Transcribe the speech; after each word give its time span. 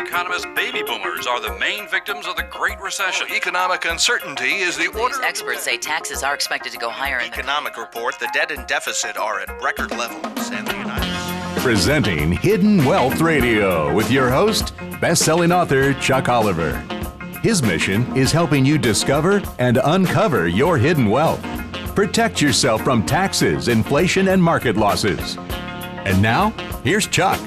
economist 0.00 0.46
baby 0.54 0.82
boomers 0.82 1.26
are 1.26 1.40
the 1.40 1.58
main 1.58 1.88
victims 1.88 2.26
of 2.26 2.36
the 2.36 2.44
Great 2.44 2.80
Recession. 2.80 3.26
Economic 3.34 3.84
uncertainty 3.84 4.56
is 4.56 4.76
the 4.76 4.88
order. 4.98 5.22
Experts 5.22 5.62
say 5.62 5.76
taxes 5.76 6.22
are 6.22 6.34
expected 6.34 6.72
to 6.72 6.78
go 6.78 6.90
higher 6.90 7.18
in 7.18 7.30
the 7.30 7.36
Economic 7.38 7.76
report: 7.76 8.18
the 8.18 8.28
debt 8.32 8.50
and 8.50 8.66
deficit 8.66 9.16
are 9.16 9.40
at 9.40 9.62
record 9.62 9.90
levels 9.92 10.50
in 10.50 10.64
the 10.64 10.76
United 10.76 11.02
States. 11.02 11.62
Presenting 11.62 12.32
Hidden 12.32 12.84
Wealth 12.84 13.20
Radio 13.20 13.92
with 13.92 14.10
your 14.10 14.30
host, 14.30 14.74
best-selling 15.00 15.52
author 15.52 15.94
Chuck 15.94 16.28
Oliver. 16.28 16.74
His 17.42 17.62
mission 17.62 18.16
is 18.16 18.32
helping 18.32 18.64
you 18.64 18.78
discover 18.78 19.42
and 19.58 19.78
uncover 19.84 20.48
your 20.48 20.78
hidden 20.78 21.10
wealth. 21.10 21.42
Protect 21.94 22.40
yourself 22.40 22.82
from 22.82 23.04
taxes, 23.06 23.68
inflation, 23.68 24.28
and 24.28 24.42
market 24.42 24.76
losses. 24.76 25.36
And 25.38 26.20
now, 26.22 26.50
here's 26.84 27.06
Chuck. 27.06 27.40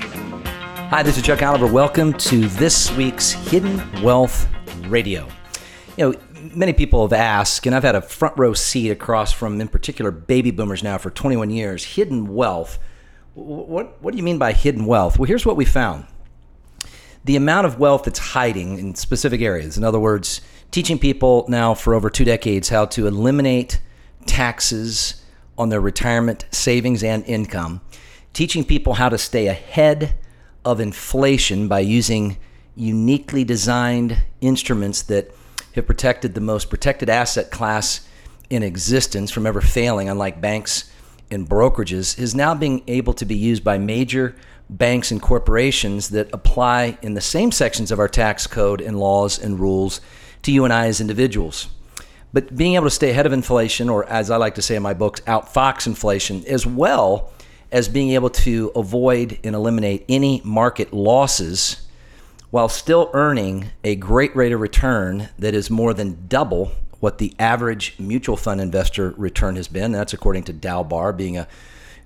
Hi, 0.90 1.04
this 1.04 1.18
is 1.18 1.24
Chuck 1.24 1.44
Oliver. 1.44 1.68
Welcome 1.68 2.14
to 2.14 2.48
this 2.48 2.92
week's 2.94 3.30
Hidden 3.30 4.02
Wealth 4.02 4.50
Radio. 4.88 5.28
You 5.98 6.14
know, 6.14 6.20
many 6.56 6.74
people 6.74 7.04
have 7.04 7.14
asked, 7.14 7.68
and 7.68 7.76
I've 7.76 7.84
had 7.84 7.94
a 7.94 8.02
front 8.02 8.36
row 8.40 8.54
seat 8.54 8.90
across 8.90 9.32
from, 9.32 9.62
in 9.62 9.68
particular, 9.68 10.10
baby 10.10 10.50
boomers 10.50 10.82
now 10.82 10.98
for 10.98 11.12
21 11.12 11.52
years. 11.52 11.84
Hidden 11.84 12.34
wealth. 12.34 12.80
What, 13.36 14.02
what 14.02 14.12
do 14.14 14.18
you 14.18 14.24
mean 14.24 14.40
by 14.40 14.52
hidden 14.52 14.88
wealth? 14.88 15.20
Well, 15.20 15.28
here's 15.28 15.46
what 15.46 15.56
we 15.56 15.64
found 15.64 16.08
the 17.24 17.36
amount 17.36 17.68
of 17.68 17.78
wealth 17.78 18.06
that's 18.06 18.18
hiding 18.18 18.80
in 18.80 18.96
specific 18.96 19.42
areas. 19.42 19.78
In 19.78 19.84
other 19.84 20.00
words, 20.00 20.42
teaching 20.72 20.98
people 20.98 21.46
now 21.48 21.76
for 21.76 21.94
over 21.94 22.10
two 22.10 22.26
decades 22.26 22.70
how 22.70 22.86
to 22.88 23.06
eliminate 23.06 23.80
taxes 24.26 25.24
on 25.56 25.70
their 25.70 25.82
retirement 25.82 26.46
savings 26.50 27.04
and 27.04 27.24
income, 27.26 27.82
teaching 28.34 28.64
people 28.64 28.96
how 28.96 29.08
to 29.08 29.20
stay 29.20 29.46
ahead 29.46 30.16
of 30.66 30.80
inflation 30.80 31.68
by 31.68 31.80
using 31.80 32.38
uniquely 32.76 33.44
designed 33.44 34.18
instruments 34.42 35.02
that 35.04 35.32
have 35.76 35.86
protected 35.86 36.34
the 36.34 36.42
most 36.42 36.70
protected 36.70 37.10
asset 37.10 37.52
class 37.52 38.08
in 38.50 38.64
existence 38.64 39.32
from 39.32 39.46
ever 39.46 39.62
failing, 39.62 40.10
unlike 40.10 40.42
banks 40.42 40.92
and 41.30 41.48
brokerages, 41.48 42.18
is 42.18 42.34
now 42.34 42.56
being 42.56 42.84
able 42.88 43.14
to 43.14 43.26
be 43.26 43.36
used 43.36 43.64
by 43.64 43.78
major 43.78 44.36
banks 44.70 45.12
and 45.12 45.22
corporations 45.22 46.10
that 46.10 46.30
apply 46.34 46.98
in 47.02 47.14
the 47.14 47.22
same 47.22 47.52
sections 47.52 47.92
of 47.92 48.00
our 48.00 48.08
tax 48.08 48.48
code 48.48 48.82
and 48.82 49.00
laws 49.00 49.40
and 49.40 49.60
rules 49.60 50.02
to 50.42 50.52
you 50.52 50.64
and 50.64 50.74
I 50.74 50.88
as 50.88 51.02
individuals. 51.02 51.68
But 52.32 52.56
being 52.56 52.76
able 52.76 52.86
to 52.86 52.92
stay 52.92 53.10
ahead 53.10 53.26
of 53.26 53.34
inflation, 53.34 53.90
or 53.90 54.08
as 54.08 54.30
I 54.30 54.38
like 54.38 54.56
to 54.56 54.62
say 54.62 54.76
in 54.76 54.84
my 54.84 54.94
books, 54.94 55.22
outfox 55.22 55.88
inflation, 55.88 56.44
as 56.46 56.66
well 56.66 57.32
as 57.72 57.88
being 57.88 58.12
able 58.12 58.30
to 58.30 58.72
avoid 58.76 59.40
and 59.44 59.56
eliminate 59.56 60.06
any 60.10 60.42
market 60.44 60.92
losses 60.94 61.88
while 62.50 62.68
still 62.68 63.12
earning 63.14 63.70
a 63.84 63.96
great 63.96 64.36
rate 64.36 64.52
of 64.52 64.60
return 64.60 65.30
that 65.38 65.54
is 65.54 65.70
more 65.70 65.94
than 65.94 66.28
double 66.28 66.72
what 67.00 67.18
the 67.18 67.34
average 67.40 67.96
mutual 68.00 68.36
fund 68.36 68.60
investor 68.60 69.12
return 69.18 69.56
has 69.56 69.68
been. 69.68 69.92
That's 69.92 70.14
according 70.14 70.44
to 70.44 70.54
Dalbar, 70.54 71.16
being 71.16 71.38
a 71.38 71.48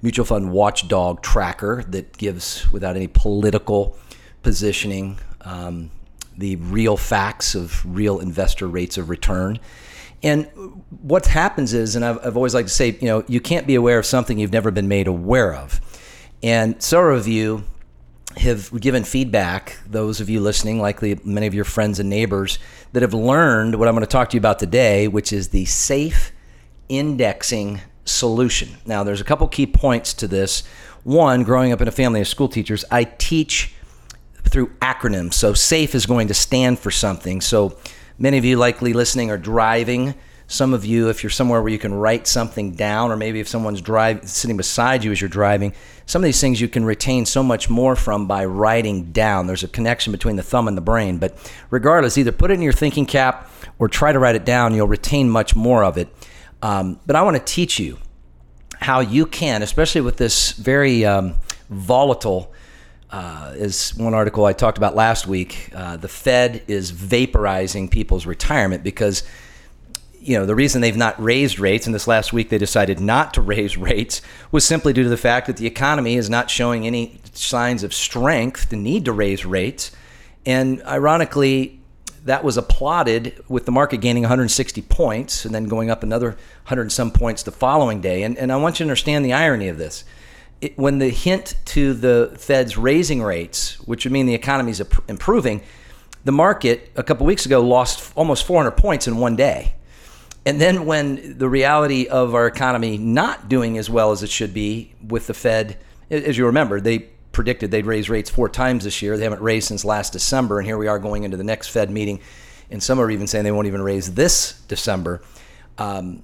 mutual 0.02 0.26
fund 0.26 0.52
watchdog 0.52 1.22
tracker 1.22 1.84
that 1.88 2.18
gives, 2.18 2.70
without 2.72 2.96
any 2.96 3.08
political 3.08 3.98
positioning, 4.44 5.18
um, 5.42 5.90
the 6.38 6.58
real 6.58 6.98
facts 6.98 7.56
of 7.56 7.84
real 7.86 8.20
investor 8.20 8.68
rates 8.68 8.98
of 8.98 9.10
return. 9.10 9.60
And 10.24 10.48
what 11.02 11.26
happens 11.26 11.74
is, 11.74 11.96
and 11.96 12.06
I've, 12.06 12.26
I've 12.26 12.38
always 12.38 12.54
liked 12.54 12.70
to 12.70 12.74
say, 12.74 12.98
you 13.02 13.08
know, 13.08 13.24
you 13.28 13.42
can't 13.42 13.68
be 13.68 13.76
aware 13.76 14.00
of 14.00 14.06
something 14.06 14.40
you've 14.40 14.54
never 14.54 14.72
been 14.72 14.88
made 14.88 15.08
aware 15.08 15.54
of. 15.54 15.82
And 16.42 16.82
several 16.82 17.18
of 17.18 17.28
you 17.28 17.66
have 18.38 18.80
given 18.82 19.04
feedback, 19.04 19.78
those 19.86 20.22
of 20.22 20.30
you 20.30 20.40
listening, 20.40 20.80
likely 20.80 21.20
many 21.24 21.46
of 21.46 21.54
your 21.54 21.66
friends 21.66 22.00
and 22.00 22.10
neighbors, 22.10 22.58
that 22.94 23.02
have 23.02 23.14
learned 23.14 23.76
what 23.76 23.88
I'm 23.88 23.94
going 23.94 24.06
to 24.06 24.12
talk 24.12 24.30
to 24.30 24.38
you 24.38 24.40
about 24.40 24.60
today, 24.60 25.08
which 25.08 25.34
is 25.34 25.50
the 25.50 25.66
safe 25.66 26.32
indexing 26.90 27.82
solution. 28.06 28.70
Now, 28.86 29.04
there's 29.04 29.22
a 29.22 29.26
couple 29.26 29.48
key 29.48 29.68
points 29.68 30.14
to 30.16 30.28
this. 30.28 30.64
One, 31.04 31.44
growing 31.44 31.72
up 31.72 31.82
in 31.82 31.88
a 31.88 31.92
family 31.92 32.22
of 32.22 32.28
school 32.28 32.48
teachers, 32.48 32.86
I 32.90 33.04
teach 33.04 33.74
through 34.46 34.68
acronyms. 34.82 35.34
So, 35.34 35.54
SAFE 35.54 35.96
is 35.96 36.06
going 36.06 36.28
to 36.30 36.34
stand 36.34 36.80
for 36.80 36.92
something. 36.92 37.42
So, 37.42 37.78
Many 38.18 38.38
of 38.38 38.46
you 38.46 38.58
likely 38.58 38.94
listening 38.94 39.32
are 39.32 39.38
driving. 39.38 40.14
Some 40.46 40.74
of 40.74 40.86
you, 40.86 41.10
if 41.10 41.24
you're 41.24 41.30
somewhere 41.30 41.62
where 41.62 41.72
you 41.72 41.80
can 41.80 41.94
write 41.94 42.28
something 42.28 42.76
down, 42.76 43.12
or 43.12 43.18
maybe 43.18 43.40
if 43.40 43.48
someone's 43.48 43.82
driving, 43.82 44.28
sitting 44.28 44.58
beside 44.58 45.04
you 45.04 45.12
as 45.12 45.20
you're 45.20 45.30
driving, 45.30 45.74
some 46.06 46.22
of 46.22 46.26
these 46.26 46.40
things 46.40 46.62
you 46.62 46.68
can 46.68 46.86
retain 46.86 47.26
so 47.26 47.42
much 47.42 47.70
more 47.70 47.96
from 47.96 48.28
by 48.28 48.46
writing 48.46 49.12
down. 49.12 49.48
There's 49.48 49.64
a 49.64 49.68
connection 49.68 50.12
between 50.12 50.36
the 50.36 50.44
thumb 50.44 50.68
and 50.68 50.78
the 50.78 50.82
brain. 50.82 51.18
But 51.18 51.36
regardless, 51.70 52.18
either 52.18 52.32
put 52.32 52.52
it 52.52 52.56
in 52.56 52.62
your 52.62 52.74
thinking 52.74 53.06
cap 53.06 53.50
or 53.80 53.88
try 53.88 54.12
to 54.12 54.20
write 54.20 54.36
it 54.36 54.46
down. 54.46 54.76
You'll 54.76 54.88
retain 54.88 55.30
much 55.30 55.56
more 55.56 55.84
of 55.84 55.98
it. 55.98 56.10
Um, 56.62 57.00
but 57.06 57.16
I 57.16 57.24
want 57.24 57.38
to 57.38 57.44
teach 57.44 57.80
you 57.80 57.98
how 58.80 59.00
you 59.00 59.26
can, 59.26 59.64
especially 59.64 60.02
with 60.02 60.18
this 60.18 60.52
very 60.52 61.06
um, 61.06 61.36
volatile 61.70 62.54
uh, 63.14 63.54
is 63.56 63.96
one 63.96 64.16
article 64.16 64.44
I 64.44 64.54
talked 64.54 64.80
about 64.80 64.96
last 64.96 65.28
week. 65.28 65.70
Uh, 65.74 65.98
the 65.98 66.08
Fed 66.08 66.64
is 66.68 66.92
vaporizing 66.92 67.88
people's 67.88 68.26
retirement 68.26 68.84
because, 68.84 69.22
you 70.20 70.36
know, 70.36 70.48
the 70.48 70.56
reason 70.56 70.82
they've 70.82 70.98
not 70.98 71.22
raised 71.22 71.60
rates, 71.60 71.86
and 71.86 71.94
this 71.94 72.08
last 72.08 72.34
week 72.34 72.50
they 72.50 72.58
decided 72.58 73.00
not 73.00 73.36
to 73.36 73.42
raise 73.56 73.78
rates, 73.78 74.24
was 74.52 74.66
simply 74.66 74.94
due 74.94 75.04
to 75.04 75.10
the 75.10 75.16
fact 75.16 75.46
that 75.46 75.58
the 75.58 75.68
economy 75.68 76.16
is 76.16 76.28
not 76.28 76.50
showing 76.50 76.88
any 76.88 77.20
signs 77.34 77.84
of 77.84 77.94
strength 77.94 78.70
to 78.70 78.76
need 78.76 79.06
to 79.06 79.12
raise 79.12 79.46
rates. 79.46 79.92
And 80.44 80.82
ironically, 80.82 81.80
that 82.26 82.44
was 82.44 82.58
applauded 82.58 83.44
with 83.48 83.68
the 83.68 83.72
market 83.72 83.98
gaining 83.98 84.24
160 84.24 84.82
points 84.82 85.46
and 85.46 85.54
then 85.54 85.66
going 85.66 85.92
up 85.92 86.02
another 86.02 86.30
100 86.30 86.82
and 86.82 86.92
some 86.92 87.12
points 87.12 87.44
the 87.44 87.52
following 87.52 88.02
day. 88.02 88.24
And, 88.24 88.40
and 88.40 88.52
I 88.52 88.56
want 88.56 88.80
you 88.80 88.86
to 88.86 88.90
understand 88.90 89.24
the 89.24 89.34
irony 89.34 89.68
of 89.68 89.78
this 89.78 90.04
it, 90.64 90.78
when 90.78 91.00
the 91.00 91.10
hint 91.10 91.56
to 91.66 91.94
the 91.94 92.34
Fed's 92.38 92.78
raising 92.78 93.22
rates, 93.22 93.80
which 93.82 94.06
would 94.06 94.14
mean 94.14 94.26
the 94.26 94.34
economy 94.34 94.72
is 94.72 94.82
improving, 95.08 95.62
the 96.24 96.32
market 96.32 96.90
a 96.96 97.04
couple 97.04 97.26
weeks 97.26 97.46
ago 97.46 97.62
lost 97.62 98.14
almost 98.16 98.46
400 98.46 98.72
points 98.72 99.08
in 99.08 99.18
one 99.18 99.36
day. 99.36 99.76
And 100.46 100.60
then 100.60 100.86
when 100.86 101.38
the 101.38 101.50
reality 101.50 102.08
of 102.08 102.34
our 102.34 102.48
economy 102.48 102.98
not 102.98 103.50
doing 103.50 103.78
as 103.78 103.90
well 103.90 104.12
as 104.12 104.24
it 104.24 104.30
should 104.30 104.54
be 104.54 104.94
with 105.06 105.28
the 105.28 105.34
Fed, 105.34 105.78
as 106.10 106.38
you 106.38 106.46
remember, 106.46 106.80
they 106.80 107.00
predicted 107.32 107.72
they'd 107.72 107.86
raise 107.86 108.10
rates 108.10 108.30
four 108.30 108.48
times 108.48 108.84
this 108.84 109.02
year. 109.02 109.18
They 109.18 109.24
haven't 109.24 109.42
raised 109.42 109.68
since 109.68 109.84
last 109.84 110.14
December, 110.14 110.60
and 110.60 110.68
here 110.68 110.78
we 110.78 110.88
are 110.88 111.00
going 111.00 111.24
into 111.24 111.38
the 111.38 111.44
next 111.44 111.70
Fed 111.70 111.90
meeting, 111.90 112.20
and 112.70 112.82
some 112.82 113.00
are 113.00 113.10
even 113.10 113.28
saying 113.28 113.44
they 113.44 113.52
won't 113.52 113.68
even 113.68 113.82
raise 113.82 114.14
this 114.14 114.62
December. 114.68 115.22
Um, 115.78 116.24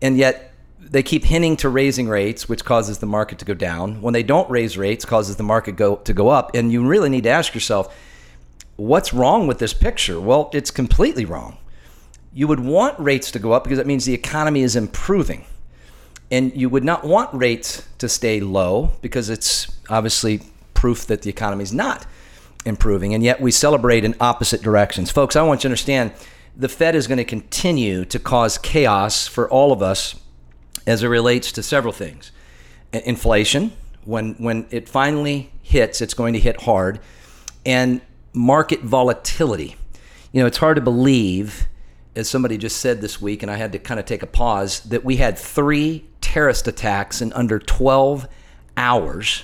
and 0.00 0.16
yet 0.16 0.52
they 0.90 1.02
keep 1.02 1.24
hinting 1.24 1.56
to 1.58 1.68
raising 1.68 2.08
rates, 2.08 2.48
which 2.48 2.64
causes 2.64 2.98
the 2.98 3.06
market 3.06 3.38
to 3.40 3.44
go 3.44 3.54
down. 3.54 4.00
When 4.00 4.14
they 4.14 4.22
don't 4.22 4.48
raise 4.48 4.78
rates, 4.78 5.04
causes 5.04 5.36
the 5.36 5.42
market 5.42 5.76
go 5.76 5.96
to 5.96 6.12
go 6.12 6.28
up. 6.28 6.54
And 6.54 6.70
you 6.70 6.86
really 6.86 7.08
need 7.08 7.24
to 7.24 7.30
ask 7.30 7.54
yourself, 7.54 7.94
what's 8.76 9.12
wrong 9.12 9.46
with 9.46 9.58
this 9.58 9.74
picture? 9.74 10.20
Well, 10.20 10.50
it's 10.52 10.70
completely 10.70 11.24
wrong. 11.24 11.58
You 12.32 12.46
would 12.48 12.60
want 12.60 12.98
rates 12.98 13.30
to 13.32 13.38
go 13.38 13.52
up 13.52 13.64
because 13.64 13.78
that 13.78 13.86
means 13.86 14.04
the 14.04 14.14
economy 14.14 14.62
is 14.62 14.76
improving. 14.76 15.46
And 16.30 16.54
you 16.56 16.68
would 16.68 16.84
not 16.84 17.04
want 17.04 17.32
rates 17.32 17.86
to 17.98 18.08
stay 18.08 18.40
low 18.40 18.92
because 19.00 19.30
it's 19.30 19.76
obviously 19.88 20.40
proof 20.74 21.06
that 21.06 21.22
the 21.22 21.30
economy 21.30 21.62
is 21.62 21.72
not 21.72 22.06
improving. 22.64 23.14
And 23.14 23.22
yet 23.22 23.40
we 23.40 23.50
celebrate 23.50 24.04
in 24.04 24.14
opposite 24.20 24.62
directions. 24.62 25.10
Folks, 25.10 25.36
I 25.36 25.42
want 25.42 25.60
you 25.60 25.62
to 25.62 25.68
understand 25.68 26.12
the 26.56 26.68
Fed 26.68 26.94
is 26.94 27.06
going 27.06 27.18
to 27.18 27.24
continue 27.24 28.04
to 28.06 28.18
cause 28.18 28.58
chaos 28.58 29.26
for 29.26 29.48
all 29.48 29.72
of 29.72 29.82
us 29.82 30.16
as 30.86 31.02
it 31.02 31.08
relates 31.08 31.52
to 31.52 31.62
several 31.62 31.92
things. 31.92 32.32
Inflation, 32.92 33.72
when 34.04 34.34
when 34.34 34.66
it 34.70 34.88
finally 34.88 35.50
hits, 35.62 36.00
it's 36.00 36.14
going 36.14 36.32
to 36.32 36.40
hit 36.40 36.62
hard, 36.62 37.00
and 37.64 38.00
market 38.32 38.80
volatility. 38.82 39.76
You 40.32 40.40
know, 40.40 40.46
it's 40.46 40.58
hard 40.58 40.76
to 40.76 40.82
believe, 40.82 41.66
as 42.14 42.28
somebody 42.28 42.56
just 42.56 42.78
said 42.78 43.00
this 43.00 43.20
week, 43.20 43.42
and 43.42 43.50
I 43.50 43.56
had 43.56 43.72
to 43.72 43.78
kind 43.78 43.98
of 43.98 44.06
take 44.06 44.22
a 44.22 44.26
pause, 44.26 44.80
that 44.80 45.04
we 45.04 45.16
had 45.16 45.38
three 45.38 46.04
terrorist 46.20 46.68
attacks 46.68 47.20
in 47.20 47.32
under 47.32 47.58
12 47.58 48.28
hours, 48.76 49.42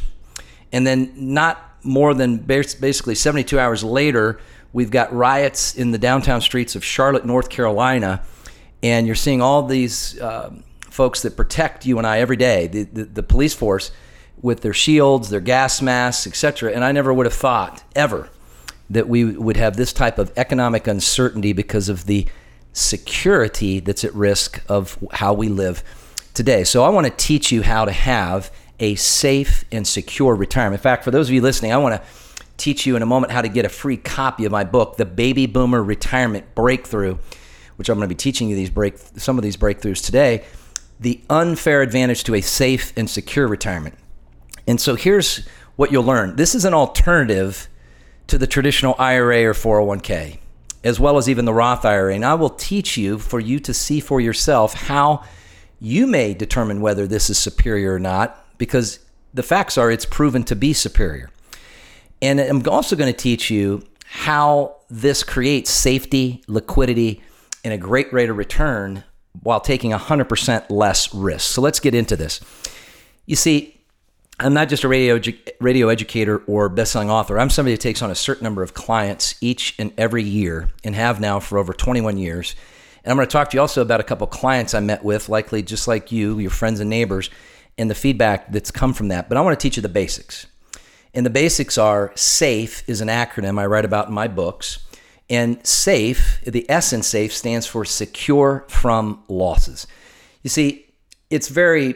and 0.72 0.86
then 0.86 1.12
not 1.16 1.70
more 1.82 2.14
than 2.14 2.36
basically 2.36 3.14
72 3.14 3.58
hours 3.58 3.82
later, 3.82 4.38
we've 4.72 4.90
got 4.90 5.12
riots 5.12 5.74
in 5.74 5.90
the 5.90 5.98
downtown 5.98 6.40
streets 6.40 6.76
of 6.76 6.84
Charlotte, 6.84 7.26
North 7.26 7.48
Carolina, 7.48 8.22
and 8.82 9.06
you're 9.06 9.16
seeing 9.16 9.42
all 9.42 9.64
these. 9.64 10.20
Um, 10.20 10.64
folks 10.92 11.22
that 11.22 11.36
protect 11.36 11.86
you 11.86 11.98
and 11.98 12.06
I 12.06 12.18
every 12.18 12.36
day, 12.36 12.66
the, 12.66 12.84
the, 12.84 13.04
the 13.04 13.22
police 13.22 13.54
force, 13.54 13.90
with 14.40 14.60
their 14.60 14.74
shields, 14.74 15.30
their 15.30 15.40
gas 15.40 15.80
masks, 15.80 16.26
etc. 16.26 16.72
And 16.72 16.84
I 16.84 16.92
never 16.92 17.12
would 17.14 17.26
have 17.26 17.34
thought 17.34 17.82
ever 17.94 18.28
that 18.90 19.08
we 19.08 19.24
would 19.24 19.56
have 19.56 19.76
this 19.76 19.92
type 19.92 20.18
of 20.18 20.32
economic 20.36 20.86
uncertainty 20.86 21.52
because 21.52 21.88
of 21.88 22.06
the 22.06 22.26
security 22.72 23.80
that's 23.80 24.04
at 24.04 24.14
risk 24.14 24.62
of 24.68 24.98
how 25.12 25.32
we 25.32 25.48
live 25.48 25.82
today. 26.34 26.64
So 26.64 26.84
I 26.84 26.88
want 26.88 27.06
to 27.06 27.12
teach 27.12 27.52
you 27.52 27.62
how 27.62 27.84
to 27.84 27.92
have 27.92 28.50
a 28.80 28.94
safe 28.96 29.64
and 29.70 29.86
secure 29.86 30.34
retirement. 30.34 30.80
In 30.80 30.82
fact, 30.82 31.04
for 31.04 31.10
those 31.10 31.28
of 31.28 31.34
you 31.34 31.40
listening, 31.40 31.72
I 31.72 31.76
want 31.78 31.94
to 31.94 32.08
teach 32.56 32.84
you 32.86 32.96
in 32.96 33.02
a 33.02 33.06
moment 33.06 33.32
how 33.32 33.42
to 33.42 33.48
get 33.48 33.64
a 33.64 33.68
free 33.68 33.96
copy 33.96 34.44
of 34.44 34.52
my 34.52 34.64
book, 34.64 34.96
The 34.96 35.06
Baby 35.06 35.46
Boomer 35.46 35.82
Retirement 35.82 36.54
Breakthrough, 36.54 37.16
which 37.76 37.88
I'm 37.88 37.96
going 37.96 38.08
to 38.08 38.14
be 38.14 38.18
teaching 38.18 38.48
you 38.48 38.56
these 38.56 38.70
break 38.70 38.98
some 39.16 39.38
of 39.38 39.42
these 39.42 39.56
breakthroughs 39.56 40.04
today. 40.04 40.44
The 41.02 41.20
unfair 41.28 41.82
advantage 41.82 42.24
to 42.24 42.34
a 42.34 42.40
safe 42.40 42.92
and 42.96 43.10
secure 43.10 43.48
retirement. 43.48 43.96
And 44.68 44.80
so 44.80 44.94
here's 44.94 45.46
what 45.74 45.90
you'll 45.90 46.04
learn. 46.04 46.36
This 46.36 46.54
is 46.54 46.64
an 46.64 46.74
alternative 46.74 47.68
to 48.28 48.38
the 48.38 48.46
traditional 48.46 48.94
IRA 48.98 49.44
or 49.44 49.52
401k, 49.52 50.38
as 50.84 51.00
well 51.00 51.18
as 51.18 51.28
even 51.28 51.44
the 51.44 51.52
Roth 51.52 51.84
IRA. 51.84 52.14
And 52.14 52.24
I 52.24 52.34
will 52.34 52.50
teach 52.50 52.96
you 52.96 53.18
for 53.18 53.40
you 53.40 53.58
to 53.58 53.74
see 53.74 53.98
for 53.98 54.20
yourself 54.20 54.74
how 54.74 55.24
you 55.80 56.06
may 56.06 56.34
determine 56.34 56.80
whether 56.80 57.08
this 57.08 57.28
is 57.28 57.36
superior 57.36 57.94
or 57.94 57.98
not, 57.98 58.56
because 58.56 59.00
the 59.34 59.42
facts 59.42 59.76
are 59.76 59.90
it's 59.90 60.06
proven 60.06 60.44
to 60.44 60.54
be 60.54 60.72
superior. 60.72 61.30
And 62.20 62.38
I'm 62.38 62.62
also 62.68 62.94
going 62.94 63.12
to 63.12 63.18
teach 63.18 63.50
you 63.50 63.82
how 64.04 64.76
this 64.88 65.24
creates 65.24 65.70
safety, 65.70 66.44
liquidity, 66.46 67.20
and 67.64 67.74
a 67.74 67.78
great 67.78 68.12
rate 68.12 68.30
of 68.30 68.36
return 68.36 69.02
while 69.42 69.60
taking 69.60 69.90
100% 69.90 70.70
less 70.70 71.14
risk. 71.14 71.52
So 71.52 71.62
let's 71.62 71.80
get 71.80 71.94
into 71.94 72.16
this. 72.16 72.40
You 73.26 73.36
see, 73.36 73.80
I'm 74.38 74.54
not 74.54 74.68
just 74.68 74.82
a 74.82 74.88
radio 74.88 75.20
radio 75.60 75.88
educator 75.88 76.38
or 76.46 76.68
best-selling 76.68 77.10
author. 77.10 77.38
I'm 77.38 77.50
somebody 77.50 77.74
who 77.74 77.78
takes 77.78 78.02
on 78.02 78.10
a 78.10 78.14
certain 78.14 78.44
number 78.44 78.62
of 78.62 78.74
clients 78.74 79.36
each 79.40 79.74
and 79.78 79.92
every 79.96 80.24
year 80.24 80.70
and 80.82 80.94
have 80.94 81.20
now 81.20 81.38
for 81.38 81.58
over 81.58 81.72
21 81.72 82.16
years. 82.16 82.56
And 83.04 83.10
I'm 83.10 83.16
going 83.16 83.26
to 83.26 83.32
talk 83.32 83.50
to 83.50 83.56
you 83.56 83.60
also 83.60 83.82
about 83.82 84.00
a 84.00 84.04
couple 84.04 84.26
clients 84.26 84.74
I 84.74 84.80
met 84.80 85.04
with, 85.04 85.28
likely 85.28 85.62
just 85.62 85.86
like 85.86 86.12
you, 86.12 86.38
your 86.38 86.50
friends 86.50 86.80
and 86.80 86.90
neighbors, 86.90 87.30
and 87.78 87.90
the 87.90 87.94
feedback 87.94 88.50
that's 88.52 88.70
come 88.70 88.92
from 88.92 89.08
that. 89.08 89.28
But 89.28 89.38
I 89.38 89.40
want 89.40 89.58
to 89.58 89.62
teach 89.62 89.76
you 89.76 89.82
the 89.82 89.88
basics. 89.88 90.46
And 91.14 91.26
the 91.26 91.30
basics 91.30 91.78
are 91.78 92.12
SAFE 92.14 92.88
is 92.88 93.00
an 93.00 93.08
acronym 93.08 93.58
I 93.58 93.66
write 93.66 93.84
about 93.84 94.08
in 94.08 94.14
my 94.14 94.28
books. 94.28 94.86
And 95.30 95.64
SAFE, 95.66 96.42
the 96.44 96.68
S 96.68 96.92
in 96.92 97.02
SAFE 97.02 97.32
stands 97.32 97.66
for 97.66 97.84
secure 97.84 98.64
from 98.68 99.22
losses. 99.28 99.86
You 100.42 100.50
see, 100.50 100.86
it's 101.30 101.48
very 101.48 101.94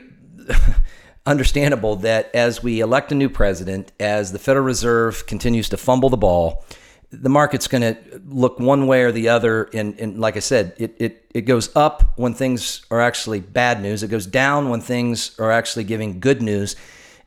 understandable 1.26 1.96
that 1.96 2.34
as 2.34 2.62
we 2.62 2.81
elect 2.81 3.12
a 3.12 3.14
new 3.14 3.28
president, 3.28 3.93
as 4.00 4.32
the 4.32 4.38
Federal 4.38 4.64
Reserve 4.64 5.26
continues 5.26 5.69
to 5.70 5.76
fumble 5.76 6.08
the 6.08 6.17
ball, 6.17 6.64
the 7.11 7.28
market's 7.28 7.69
going 7.69 7.82
to 7.82 7.96
look 8.26 8.58
one 8.58 8.87
way 8.87 9.02
or 9.02 9.12
the 9.12 9.29
other. 9.29 9.64
And, 9.75 9.99
and 9.99 10.19
like 10.19 10.37
I 10.37 10.40
said, 10.40 10.75
it, 10.79 10.96
it, 10.99 11.26
it 11.34 11.40
goes 11.43 11.75
up 11.76 12.19
when 12.19 12.34
things 12.34 12.84
are 12.90 13.00
actually 13.00 13.40
bad 13.40 13.81
news, 13.81 14.02
it 14.02 14.08
goes 14.08 14.26
down 14.26 14.70
when 14.70 14.81
things 14.81 15.38
are 15.38 15.52
actually 15.52 15.84
giving 15.84 16.20
good 16.20 16.43
news. 16.43 16.76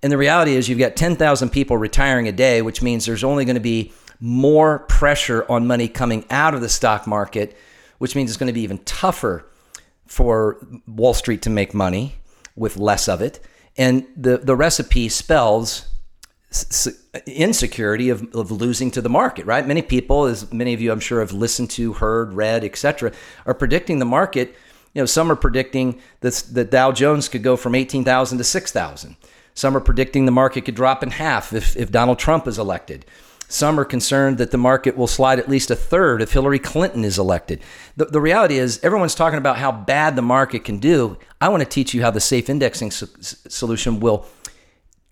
And 0.02 0.12
the 0.12 0.18
reality 0.18 0.56
is, 0.56 0.69
you've 0.69 0.80
got 0.80 0.95
10,000 0.95 1.50
people 1.50 1.78
retiring 1.78 2.28
a 2.30 2.31
day, 2.31 2.62
which 2.62 2.81
means 2.81 3.06
there's 3.06 3.24
only 3.24 3.44
going 3.44 3.56
to 3.56 3.62
be 3.62 3.92
more 4.19 4.80
pressure 4.80 5.45
on 5.50 5.66
money 5.66 5.88
coming 5.88 6.25
out 6.30 6.54
of 6.54 6.62
the 6.62 6.69
stock 6.69 7.07
market, 7.07 7.56
which 7.98 8.16
means 8.16 8.30
it's 8.30 8.38
going 8.38 8.48
to 8.48 8.54
be 8.54 8.62
even 8.62 8.80
tougher 8.80 9.45
for 10.06 10.57
Wall 10.88 11.13
Street 11.13 11.42
to 11.44 11.50
make 11.50 11.74
money 11.74 12.16
with 12.56 12.77
less 12.77 13.07
of 13.07 13.21
it. 13.21 13.39
And 13.77 14.06
the, 14.18 14.38
the 14.38 14.56
recipe 14.56 15.07
spells 15.07 15.86
insecurity 17.27 18.10
of, 18.10 18.33
of 18.33 18.51
losing 18.51 18.89
to 18.92 19.01
the 19.01 19.10
market, 19.10 19.45
right? 19.45 19.66
Many 19.66 19.83
people, 19.83 20.25
as 20.25 20.51
many 20.51 20.74
of 20.74 20.81
you 20.81 20.92
I'm 20.92 21.00
sure 21.00 21.19
have 21.19 21.31
listened 21.31 21.69
to, 21.71 21.94
heard, 21.94 22.33
read, 22.33 22.63
etc., 22.63 23.12
are 23.45 23.54
predicting 23.54 24.00
the 24.00 24.06
market. 24.06 24.56
You 24.94 25.04
know, 25.04 25.06
some 25.06 25.31
are 25.31 25.36
predicting 25.36 26.01
that 26.21 26.44
the 26.51 26.66
Dow 26.66 26.92
Jones 26.92 27.30
could 27.30 27.44
go 27.44 27.56
from 27.56 27.75
18,000 27.75 28.39
to 28.39 28.44
6,000. 28.44 29.16
Some 29.54 29.77
are 29.77 29.81
predicting 29.81 30.25
the 30.25 30.31
market 30.31 30.66
could 30.66 30.75
drop 30.75 31.04
in 31.04 31.12
half 31.12 31.54
if, 31.54 31.77
if 31.77 31.92
Donald 31.92 32.18
Trump 32.18 32.48
is 32.48 32.57
elected. 32.57 33.06
Some 33.51 33.80
are 33.80 33.86
concerned 33.86 34.38
that 34.38 34.51
the 34.51 34.60
market 34.60 34.96
will 34.96 35.07
slide 35.07 35.40
at 35.40 35.50
least 35.50 35.72
a 35.72 35.75
third 35.75 36.22
if 36.22 36.34
Hillary 36.34 36.60
Clinton 36.60 37.04
is 37.04 37.18
elected. 37.18 37.60
The, 37.98 38.06
the 38.06 38.22
reality 38.22 38.60
is, 38.60 38.80
everyone's 38.84 39.16
talking 39.16 39.40
about 39.40 39.57
how 39.57 39.72
bad 39.72 40.16
the 40.16 40.22
market 40.22 40.63
can 40.63 40.78
do. 40.78 41.18
I 41.42 41.50
want 41.50 41.63
to 41.63 41.68
teach 41.68 41.96
you 41.96 42.04
how 42.04 42.12
the 42.12 42.19
safe 42.19 42.48
indexing 42.48 42.92
so- 42.92 43.07
solution 43.19 44.00
will 44.00 44.28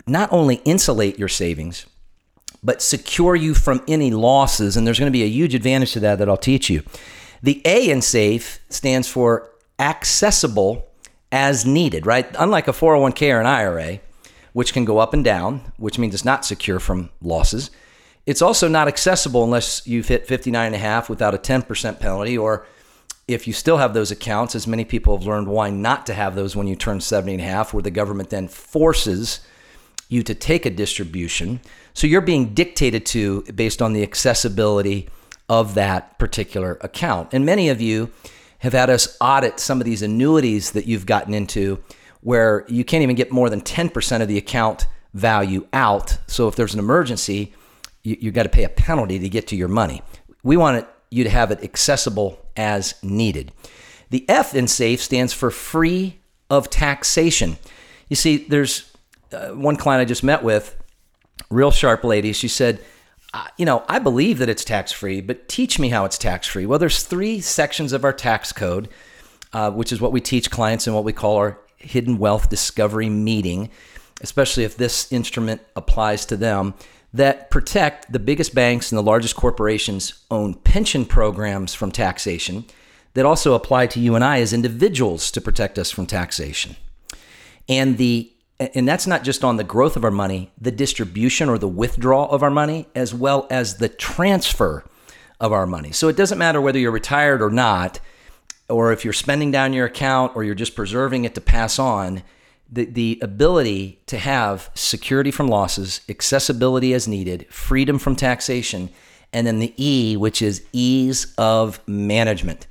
not 0.06 0.32
only 0.32 0.62
insulate 0.66 1.18
your 1.18 1.28
savings, 1.28 1.88
but 2.64 2.80
secure 2.80 3.36
you 3.36 3.56
from 3.56 3.84
any 3.88 4.12
losses. 4.12 4.78
And 4.78 4.86
there's 4.86 5.00
going 5.00 5.12
to 5.12 5.18
be 5.18 5.24
a 5.24 5.28
huge 5.28 5.56
advantage 5.56 5.94
to 5.94 6.00
that 6.02 6.20
that 6.20 6.30
I'll 6.30 6.38
teach 6.38 6.70
you. 6.70 6.84
The 7.42 7.60
A 7.66 7.90
in 7.90 8.04
SAFE 8.04 8.60
stands 8.70 9.08
for 9.08 9.50
accessible 9.80 10.88
as 11.32 11.66
needed, 11.66 12.06
right? 12.06 12.28
Unlike 12.38 12.68
a 12.68 12.72
401k 12.72 13.34
or 13.34 13.40
an 13.40 13.48
IRA, 13.48 14.00
which 14.54 14.74
can 14.74 14.86
go 14.86 15.00
up 15.00 15.16
and 15.16 15.24
down, 15.24 15.74
which 15.78 15.98
means 15.98 16.14
it's 16.14 16.24
not 16.24 16.46
secure 16.46 16.80
from 16.80 17.10
losses. 17.20 17.72
It's 18.28 18.42
also 18.42 18.68
not 18.68 18.90
accessible 18.90 19.44
unless 19.46 19.88
you've 19.88 20.10
hit 20.10 20.28
59 20.28 20.68
and 20.68 20.76
a 20.76 20.78
half 20.78 21.10
without 21.10 21.34
a 21.34 21.38
10% 21.38 22.00
penalty 22.00 22.38
or 22.38 22.68
if 23.28 23.48
you 23.48 23.54
still 23.54 23.78
have 23.78 23.94
those 23.94 24.12
accounts, 24.12 24.54
as 24.54 24.68
many 24.68 24.86
people 24.86 25.18
have 25.18 25.26
learned 25.26 25.48
why 25.48 25.70
not 25.70 26.06
to 26.06 26.14
have 26.14 26.36
those 26.36 26.56
when 26.56 26.68
you 26.68 26.76
turn 26.76 27.02
70 27.02 27.34
and 27.34 27.42
a 27.42 27.46
half, 27.46 27.74
where 27.74 27.84
the 27.84 27.92
government 27.92 28.30
then 28.30 28.48
forces 28.48 29.42
you 30.10 30.24
to 30.24 30.34
take 30.34 30.66
a 30.66 30.70
distribution. 30.70 31.60
So 31.94 32.08
you're 32.08 32.22
being 32.22 32.54
dictated 32.54 33.06
to 33.08 33.44
based 33.44 33.82
on 33.82 33.94
the 33.94 34.04
accessibility 34.04 35.10
of 35.50 35.74
that 35.76 36.20
particular 36.20 36.78
account. 36.82 37.34
And 37.34 37.46
many 37.46 37.70
of 37.70 37.82
you 37.82 38.12
have 38.60 38.74
had 38.74 38.90
us 38.90 39.18
audit 39.20 39.60
some 39.60 39.80
of 39.82 39.86
these 39.86 40.02
annuities 40.02 40.72
that 40.72 40.86
you've 40.86 41.06
gotten 41.06 41.34
into 41.34 41.82
where 42.22 42.66
you 42.68 42.84
can't 42.84 43.04
even 43.04 43.16
get 43.16 43.32
more 43.32 43.50
than 43.50 43.62
10% 43.62 44.22
of 44.22 44.28
the 44.28 44.38
account 44.38 44.88
value 45.14 45.68
out. 45.74 46.18
So 46.28 46.48
if 46.48 46.56
there's 46.56 46.74
an 46.74 46.80
emergency, 46.80 47.54
you, 48.08 48.18
you 48.20 48.32
got 48.32 48.44
to 48.44 48.50
pay 48.50 48.64
a 48.64 48.70
penalty 48.70 49.20
to 49.20 49.30
get 49.30 49.48
to 49.48 49.56
your 49.56 49.68
money. 49.68 50.02
We 50.44 50.58
want 50.58 50.78
it, 50.78 50.88
you 51.10 51.24
to 51.24 51.30
have 51.30 51.52
it 51.52 51.64
accessible 51.64 52.40
as 52.56 52.96
needed. 53.04 53.52
The 54.10 54.28
F 54.30 54.56
in 54.56 54.68
SAFE 54.68 55.02
stands 55.02 55.34
for 55.34 55.52
free 55.52 56.20
of 56.50 56.70
taxation. 56.70 57.58
You 58.08 58.16
see, 58.16 58.38
there's 58.38 58.92
uh, 59.34 59.50
one 59.50 59.76
client 59.76 60.02
I 60.02 60.06
just 60.06 60.24
met 60.24 60.42
with, 60.44 60.76
real 61.50 61.72
sharp 61.72 62.04
lady. 62.04 62.32
She 62.34 62.48
said, 62.48 62.80
you 63.58 63.66
know, 63.66 63.84
I 63.88 64.00
believe 64.00 64.40
that 64.40 64.50
it's 64.50 64.64
tax 64.64 64.92
free, 64.92 65.22
but 65.22 65.50
teach 65.50 65.78
me 65.78 65.90
how 65.90 66.06
it's 66.06 66.18
tax 66.18 66.48
free. 66.48 66.66
Well, 66.66 66.80
there's 66.80 67.04
three 67.04 67.42
sections 67.42 67.92
of 67.94 68.04
our 68.04 68.14
tax 68.14 68.52
code, 68.52 68.88
uh, 69.54 69.72
which 69.72 69.92
is 69.92 70.02
what 70.02 70.12
we 70.12 70.22
teach 70.22 70.50
clients 70.50 70.88
in 70.88 70.94
what 70.94 71.04
we 71.04 71.14
call 71.14 71.36
our 71.38 71.60
hidden 71.78 72.18
wealth 72.18 72.50
discovery 72.50 73.10
meeting, 73.10 73.70
especially 74.22 74.64
if 74.64 74.78
this 74.78 75.12
instrument 75.12 75.62
applies 75.76 76.26
to 76.28 76.38
them, 76.38 76.74
that 77.14 77.50
protect 77.50 78.12
the 78.12 78.20
biggest 78.20 78.54
banks 78.54 78.92
and 78.92 78.98
the 78.98 79.04
largest 79.04 79.36
corporations 79.36 80.24
own 80.30 80.54
pension 80.54 81.06
programs 81.06 81.74
from 81.74 81.92
taxation 81.92 82.66
that 83.14 83.26
also 83.26 83.54
apply 83.54 83.88
to 83.88 84.00
you 84.00 84.16
and 84.16 84.24
I 84.24 84.42
as 84.42 84.54
individuals 84.54 85.32
to 85.32 85.42
protect 85.42 85.80
us 85.80 85.90
from 85.90 86.06
taxation. 86.06 86.76
And 87.68 87.98
the 87.98 88.32
and 88.60 88.88
that's 88.88 89.06
not 89.06 89.24
just 89.24 89.44
on 89.44 89.58
the 89.58 89.64
growth 89.64 89.96
of 89.96 90.04
our 90.04 90.12
money, 90.12 90.52
the 90.60 90.72
distribution 90.72 91.48
or 91.48 91.60
the 91.60 91.68
withdrawal 91.68 92.32
of 92.32 92.42
our 92.42 92.50
money, 92.50 92.88
as 92.96 93.14
well 93.14 93.46
as 93.52 93.78
the 93.78 93.90
transfer 93.90 94.84
of 95.40 95.52
our 95.52 95.68
money. 95.68 95.92
So 95.92 96.08
it 96.08 96.18
doesn't 96.18 96.40
matter 96.40 96.60
whether 96.60 96.80
you're 96.80 96.92
retired 96.92 97.42
or 97.42 97.52
not, 97.52 98.00
or 98.68 98.92
if 98.92 99.04
you're 99.04 99.14
spending 99.14 99.52
down 99.52 99.74
your 99.74 99.86
account 99.86 100.36
or 100.36 100.44
you're 100.44 100.56
just 100.56 100.76
preserving 100.76 101.26
it 101.26 101.36
to 101.36 101.42
pass 101.42 101.78
on, 101.78 102.24
the, 102.72 102.86
the 102.86 103.20
ability 103.22 104.02
to 104.08 104.18
have 104.18 104.70
security 104.74 105.32
from 105.32 105.48
losses, 105.48 106.02
accessibility 106.10 106.94
as 106.94 107.08
needed, 107.08 107.46
freedom 107.50 107.98
from 107.98 108.16
taxation, 108.16 108.90
and 109.34 109.46
then 109.46 109.60
the 109.60 109.74
E, 109.78 110.18
which 110.18 110.42
is 110.42 110.66
ease 110.74 111.34
of 111.38 111.86
management. 111.88 112.68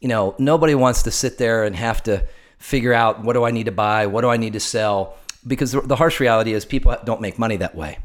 You 0.00 0.08
know, 0.08 0.34
nobody 0.38 0.74
wants 0.74 1.02
to 1.04 1.10
sit 1.10 1.38
there 1.38 1.64
and 1.64 1.74
have 1.76 2.02
to 2.04 2.26
figure 2.58 2.92
out 2.92 3.22
what 3.22 3.34
do 3.34 3.44
I 3.44 3.50
need 3.50 3.64
to 3.64 3.72
buy, 3.72 4.06
what 4.06 4.22
do 4.22 4.28
I 4.28 4.36
need 4.36 4.52
to 4.54 4.60
sell, 4.60 5.16
because 5.46 5.72
the, 5.72 5.80
the 5.80 5.96
harsh 5.96 6.20
reality 6.20 6.52
is 6.52 6.64
people 6.64 6.96
don't 7.04 7.20
make 7.20 7.38
money 7.38 7.56
that 7.56 7.74
way. 7.74 7.98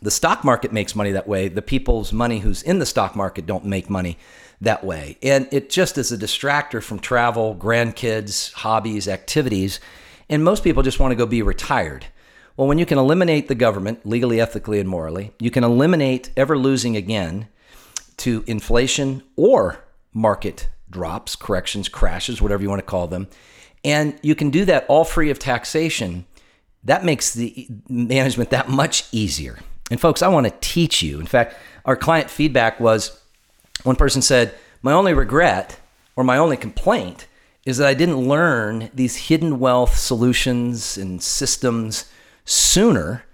The 0.00 0.10
stock 0.10 0.44
market 0.44 0.72
makes 0.72 0.94
money 0.94 1.12
that 1.12 1.26
way. 1.26 1.48
The 1.48 1.62
people's 1.62 2.12
money 2.12 2.38
who's 2.38 2.62
in 2.62 2.78
the 2.78 2.86
stock 2.86 3.16
market 3.16 3.46
don't 3.46 3.64
make 3.64 3.90
money 3.90 4.16
that 4.60 4.84
way. 4.84 5.18
And 5.22 5.48
it 5.50 5.70
just 5.70 5.98
is 5.98 6.12
a 6.12 6.18
distractor 6.18 6.82
from 6.82 7.00
travel, 7.00 7.54
grandkids, 7.54 8.52
hobbies, 8.52 9.08
activities. 9.08 9.80
And 10.28 10.44
most 10.44 10.62
people 10.62 10.82
just 10.82 11.00
want 11.00 11.12
to 11.12 11.16
go 11.16 11.26
be 11.26 11.42
retired. 11.42 12.06
Well, 12.56 12.66
when 12.66 12.78
you 12.78 12.86
can 12.86 12.98
eliminate 12.98 13.48
the 13.48 13.54
government 13.54 14.04
legally, 14.04 14.40
ethically, 14.40 14.80
and 14.80 14.88
morally, 14.88 15.32
you 15.38 15.50
can 15.50 15.64
eliminate 15.64 16.30
ever 16.36 16.58
losing 16.58 16.96
again 16.96 17.48
to 18.18 18.44
inflation 18.46 19.22
or 19.36 19.84
market 20.12 20.68
drops, 20.90 21.36
corrections, 21.36 21.88
crashes, 21.88 22.42
whatever 22.42 22.62
you 22.62 22.68
want 22.68 22.80
to 22.80 22.86
call 22.86 23.06
them, 23.06 23.28
and 23.84 24.18
you 24.22 24.34
can 24.34 24.50
do 24.50 24.64
that 24.64 24.84
all 24.88 25.04
free 25.04 25.30
of 25.30 25.38
taxation. 25.38 26.26
That 26.84 27.04
makes 27.04 27.32
the 27.32 27.68
management 27.88 28.50
that 28.50 28.68
much 28.68 29.04
easier. 29.12 29.58
And 29.90 30.00
folks, 30.00 30.22
I 30.22 30.28
want 30.28 30.46
to 30.46 30.54
teach 30.60 31.02
you. 31.02 31.20
In 31.20 31.26
fact, 31.26 31.56
our 31.84 31.96
client 31.96 32.28
feedback 32.30 32.80
was 32.80 33.20
one 33.84 33.96
person 33.96 34.20
said, 34.22 34.54
My 34.82 34.92
only 34.92 35.14
regret 35.14 35.78
or 36.16 36.24
my 36.24 36.38
only 36.38 36.56
complaint 36.56 37.26
is 37.68 37.76
that 37.76 37.86
I 37.86 37.92
didn't 37.92 38.26
learn 38.26 38.90
these 38.94 39.16
hidden 39.28 39.58
wealth 39.58 39.98
solutions 39.98 40.96
and 40.96 41.22
systems 41.22 42.10
sooner 42.46 43.26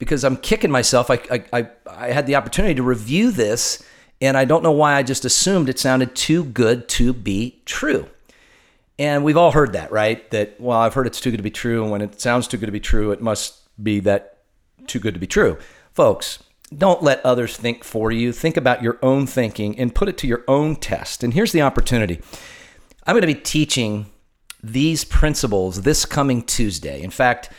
because 0.00 0.24
I'm 0.24 0.36
kicking 0.38 0.72
myself. 0.72 1.08
I, 1.08 1.20
I, 1.30 1.44
I, 1.52 1.68
I 1.88 2.06
had 2.08 2.26
the 2.26 2.34
opportunity 2.34 2.74
to 2.74 2.82
review 2.82 3.30
this, 3.30 3.86
and 4.20 4.36
I 4.36 4.44
don't 4.44 4.64
know 4.64 4.72
why 4.72 4.94
I 4.94 5.04
just 5.04 5.24
assumed 5.24 5.68
it 5.68 5.78
sounded 5.78 6.16
too 6.16 6.42
good 6.42 6.88
to 6.88 7.12
be 7.12 7.62
true. 7.64 8.08
And 8.98 9.22
we've 9.22 9.36
all 9.36 9.52
heard 9.52 9.74
that, 9.74 9.92
right? 9.92 10.28
That, 10.32 10.60
well, 10.60 10.80
I've 10.80 10.94
heard 10.94 11.06
it's 11.06 11.20
too 11.20 11.30
good 11.30 11.36
to 11.36 11.44
be 11.44 11.50
true. 11.50 11.84
And 11.84 11.92
when 11.92 12.00
it 12.00 12.20
sounds 12.20 12.48
too 12.48 12.56
good 12.56 12.66
to 12.66 12.72
be 12.72 12.80
true, 12.80 13.12
it 13.12 13.20
must 13.20 13.60
be 13.80 14.00
that 14.00 14.38
too 14.88 14.98
good 14.98 15.14
to 15.14 15.20
be 15.20 15.28
true. 15.28 15.58
Folks, 15.92 16.42
don't 16.76 17.04
let 17.04 17.24
others 17.24 17.56
think 17.56 17.84
for 17.84 18.10
you. 18.10 18.32
Think 18.32 18.56
about 18.56 18.82
your 18.82 18.98
own 19.00 19.28
thinking 19.28 19.78
and 19.78 19.94
put 19.94 20.08
it 20.08 20.18
to 20.18 20.26
your 20.26 20.42
own 20.48 20.74
test. 20.74 21.22
And 21.22 21.34
here's 21.34 21.52
the 21.52 21.62
opportunity 21.62 22.20
I'm 23.06 23.14
going 23.14 23.22
to 23.22 23.28
be 23.28 23.34
teaching 23.34 24.06
these 24.62 25.04
principles 25.04 25.82
this 25.82 26.04
coming 26.04 26.42
Tuesday. 26.42 27.02
In 27.02 27.10
fact, 27.10 27.50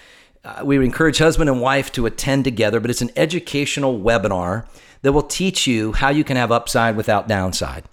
uh, 0.43 0.61
we 0.65 0.83
encourage 0.83 1.19
husband 1.19 1.49
and 1.49 1.61
wife 1.61 1.89
to 1.93 2.05
attend 2.05 2.43
together, 2.43 2.81
but 2.81 2.91
it's 2.91 3.01
an 3.01 3.11
educational 3.15 3.97
webinar 3.99 4.67
that 5.03 5.13
will 5.13 5.23
teach 5.23 5.65
you 5.65 5.93
how 5.93 6.09
you 6.09 6.25
can 6.25 6.35
have 6.35 6.51
upside 6.51 6.97
without 6.97 7.29
downside. 7.29 7.85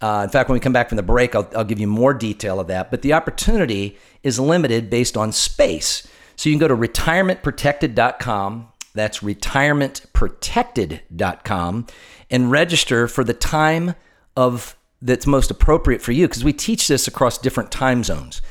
Uh, 0.00 0.22
in 0.24 0.30
fact, 0.30 0.48
when 0.48 0.54
we 0.54 0.60
come 0.60 0.72
back 0.72 0.88
from 0.88 0.96
the 0.96 1.02
break, 1.02 1.34
I'll, 1.34 1.50
I'll 1.56 1.64
give 1.64 1.80
you 1.80 1.86
more 1.86 2.14
detail 2.14 2.58
of 2.60 2.68
that. 2.68 2.90
But 2.90 3.02
the 3.02 3.12
opportunity 3.12 3.98
is 4.22 4.40
limited 4.40 4.88
based 4.90 5.16
on 5.16 5.32
space. 5.32 6.06
So 6.36 6.48
you 6.48 6.54
can 6.54 6.60
go 6.60 6.68
to 6.68 6.76
retirementprotected.com. 6.76 8.68
That's 8.94 9.18
retirementprotected.com 9.20 11.86
and 12.30 12.50
register 12.50 13.08
for 13.08 13.24
the 13.24 13.34
time 13.34 13.94
of 14.36 14.76
that's 15.02 15.26
most 15.26 15.50
appropriate 15.50 16.02
for 16.02 16.12
you 16.12 16.28
because 16.28 16.44
we 16.44 16.52
teach 16.52 16.88
this 16.88 17.08
across 17.08 17.38
different 17.38 17.70
time 17.70 18.04
zones. 18.04 18.42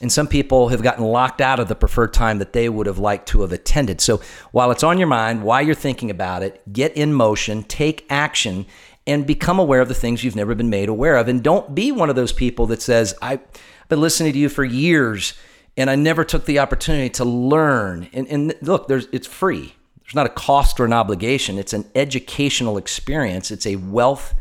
And 0.00 0.12
some 0.12 0.28
people 0.28 0.68
have 0.68 0.82
gotten 0.82 1.04
locked 1.04 1.40
out 1.40 1.58
of 1.58 1.68
the 1.68 1.74
preferred 1.74 2.14
time 2.14 2.38
that 2.38 2.52
they 2.52 2.68
would 2.68 2.86
have 2.86 2.98
liked 2.98 3.28
to 3.30 3.40
have 3.40 3.52
attended. 3.52 4.00
So 4.00 4.20
while 4.52 4.70
it's 4.70 4.84
on 4.84 4.98
your 4.98 5.08
mind, 5.08 5.42
while 5.42 5.60
you're 5.60 5.74
thinking 5.74 6.08
about 6.10 6.42
it, 6.42 6.72
get 6.72 6.96
in 6.96 7.12
motion, 7.12 7.64
take 7.64 8.06
action, 8.08 8.66
and 9.06 9.26
become 9.26 9.58
aware 9.58 9.80
of 9.80 9.88
the 9.88 9.94
things 9.94 10.22
you've 10.22 10.36
never 10.36 10.54
been 10.54 10.70
made 10.70 10.88
aware 10.88 11.16
of. 11.16 11.26
And 11.26 11.42
don't 11.42 11.74
be 11.74 11.90
one 11.90 12.10
of 12.10 12.16
those 12.16 12.32
people 12.32 12.66
that 12.66 12.80
says, 12.80 13.14
I've 13.20 13.40
been 13.88 14.00
listening 14.00 14.32
to 14.34 14.38
you 14.38 14.48
for 14.48 14.64
years 14.64 15.34
and 15.76 15.88
I 15.88 15.96
never 15.96 16.24
took 16.24 16.44
the 16.44 16.58
opportunity 16.58 17.10
to 17.10 17.24
learn. 17.24 18.08
And, 18.12 18.28
and 18.28 18.54
look, 18.60 18.86
there's, 18.88 19.08
it's 19.12 19.26
free. 19.26 19.74
There's 20.02 20.14
not 20.14 20.26
a 20.26 20.30
cost 20.30 20.78
or 20.78 20.84
an 20.84 20.92
obligation. 20.92 21.58
It's 21.58 21.72
an 21.72 21.86
educational 21.94 22.76
experience. 22.76 23.50
It's 23.50 23.66
a 23.66 23.76
wealth 23.76 24.34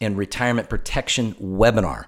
and 0.00 0.16
retirement 0.16 0.68
protection 0.68 1.34
webinar. 1.34 2.06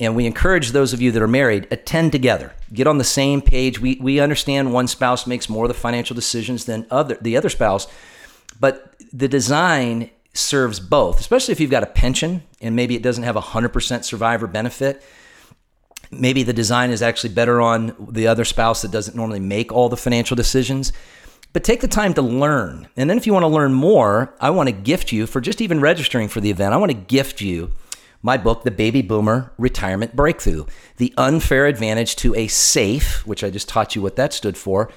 And 0.00 0.16
we 0.16 0.26
encourage 0.26 0.72
those 0.72 0.92
of 0.92 1.00
you 1.00 1.12
that 1.12 1.22
are 1.22 1.28
married, 1.28 1.68
attend 1.70 2.12
together. 2.12 2.52
Get 2.72 2.86
on 2.86 2.98
the 2.98 3.04
same 3.04 3.40
page. 3.40 3.80
We, 3.80 3.98
we 4.00 4.18
understand 4.18 4.72
one 4.72 4.88
spouse 4.88 5.26
makes 5.26 5.48
more 5.48 5.64
of 5.64 5.68
the 5.68 5.74
financial 5.74 6.14
decisions 6.14 6.64
than 6.64 6.86
other 6.90 7.16
the 7.20 7.36
other 7.36 7.48
spouse, 7.48 7.86
but 8.58 8.96
the 9.12 9.28
design 9.28 10.10
serves 10.32 10.80
both, 10.80 11.20
especially 11.20 11.52
if 11.52 11.60
you've 11.60 11.70
got 11.70 11.84
a 11.84 11.86
pension 11.86 12.42
and 12.60 12.74
maybe 12.74 12.96
it 12.96 13.02
doesn't 13.02 13.22
have 13.22 13.36
a 13.36 13.40
100% 13.40 14.04
survivor 14.04 14.48
benefit. 14.48 15.02
Maybe 16.10 16.42
the 16.42 16.52
design 16.52 16.90
is 16.90 17.02
actually 17.02 17.34
better 17.34 17.60
on 17.60 17.94
the 18.10 18.26
other 18.26 18.44
spouse 18.44 18.82
that 18.82 18.90
doesn't 18.90 19.16
normally 19.16 19.40
make 19.40 19.72
all 19.72 19.88
the 19.88 19.96
financial 19.96 20.34
decisions. 20.36 20.92
But 21.54 21.62
take 21.62 21.80
the 21.80 21.88
time 21.88 22.14
to 22.14 22.22
learn. 22.22 22.88
And 22.96 23.08
then 23.08 23.16
if 23.16 23.28
you 23.28 23.32
want 23.32 23.44
to 23.44 23.48
learn 23.48 23.72
more, 23.72 24.34
I 24.40 24.50
want 24.50 24.68
to 24.68 24.72
gift 24.72 25.12
you 25.12 25.26
for 25.26 25.40
just 25.40 25.60
even 25.60 25.80
registering 25.80 26.26
for 26.26 26.40
the 26.40 26.50
event. 26.50 26.74
I 26.74 26.76
want 26.78 26.90
to 26.90 26.98
gift 26.98 27.40
you 27.40 27.70
my 28.22 28.36
book, 28.36 28.64
The 28.64 28.72
Baby 28.72 29.02
Boomer 29.02 29.52
Retirement 29.56 30.16
Breakthrough 30.16 30.64
The 30.96 31.14
Unfair 31.16 31.66
Advantage 31.66 32.16
to 32.16 32.34
a 32.34 32.48
Safe, 32.48 33.24
which 33.24 33.44
I 33.44 33.50
just 33.50 33.68
taught 33.68 33.94
you 33.94 34.02
what 34.02 34.16
that 34.16 34.32
stood 34.32 34.56
for, 34.56 34.90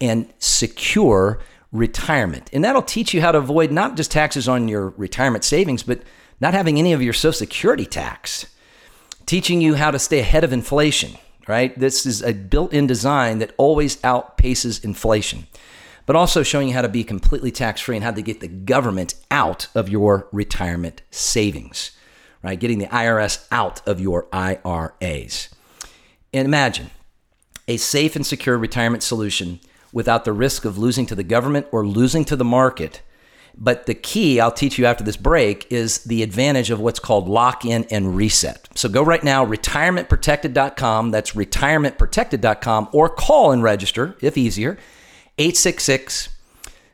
and 0.00 0.28
Secure 0.40 1.38
Retirement. 1.70 2.50
And 2.52 2.64
that'll 2.64 2.82
teach 2.82 3.14
you 3.14 3.20
how 3.20 3.30
to 3.30 3.38
avoid 3.38 3.70
not 3.70 3.96
just 3.96 4.10
taxes 4.10 4.48
on 4.48 4.66
your 4.66 4.88
retirement 4.96 5.44
savings, 5.44 5.84
but 5.84 6.02
not 6.40 6.52
having 6.52 6.80
any 6.80 6.92
of 6.92 7.00
your 7.00 7.12
Social 7.12 7.38
Security 7.38 7.86
tax, 7.86 8.46
teaching 9.24 9.60
you 9.60 9.76
how 9.76 9.92
to 9.92 10.00
stay 10.00 10.18
ahead 10.18 10.42
of 10.42 10.52
inflation, 10.52 11.16
right? 11.46 11.78
This 11.78 12.06
is 12.06 12.22
a 12.22 12.32
built 12.32 12.72
in 12.72 12.88
design 12.88 13.38
that 13.38 13.54
always 13.56 13.98
outpaces 13.98 14.84
inflation 14.84 15.46
but 16.06 16.16
also 16.16 16.42
showing 16.42 16.68
you 16.68 16.74
how 16.74 16.82
to 16.82 16.88
be 16.88 17.04
completely 17.04 17.50
tax 17.50 17.80
free 17.80 17.96
and 17.96 18.04
how 18.04 18.10
to 18.10 18.22
get 18.22 18.40
the 18.40 18.48
government 18.48 19.14
out 19.30 19.68
of 19.74 19.88
your 19.88 20.28
retirement 20.32 21.02
savings 21.10 21.92
right? 22.42 22.58
Getting 22.58 22.78
the 22.78 22.86
IRS 22.86 23.46
out 23.50 23.86
of 23.86 24.00
your 24.00 24.26
IRAs. 24.32 25.48
And 26.34 26.46
imagine 26.46 26.90
a 27.68 27.76
safe 27.76 28.16
and 28.16 28.26
secure 28.26 28.58
retirement 28.58 29.02
solution 29.02 29.60
without 29.92 30.24
the 30.24 30.32
risk 30.32 30.64
of 30.64 30.78
losing 30.78 31.06
to 31.06 31.14
the 31.14 31.22
government 31.22 31.66
or 31.70 31.86
losing 31.86 32.24
to 32.24 32.36
the 32.36 32.44
market. 32.44 33.02
But 33.56 33.84
the 33.84 33.94
key 33.94 34.40
I'll 34.40 34.50
teach 34.50 34.78
you 34.78 34.86
after 34.86 35.04
this 35.04 35.18
break 35.18 35.70
is 35.70 36.04
the 36.04 36.22
advantage 36.22 36.70
of 36.70 36.80
what's 36.80 36.98
called 36.98 37.28
lock 37.28 37.66
in 37.66 37.84
and 37.90 38.16
reset. 38.16 38.66
So 38.74 38.88
go 38.88 39.02
right 39.02 39.22
now, 39.22 39.44
retirementprotected.com. 39.44 41.10
That's 41.10 41.32
retirementprotected.com 41.32 42.88
or 42.92 43.10
call 43.10 43.52
and 43.52 43.62
register 43.62 44.16
if 44.22 44.38
easier, 44.38 44.78
866 45.38 46.28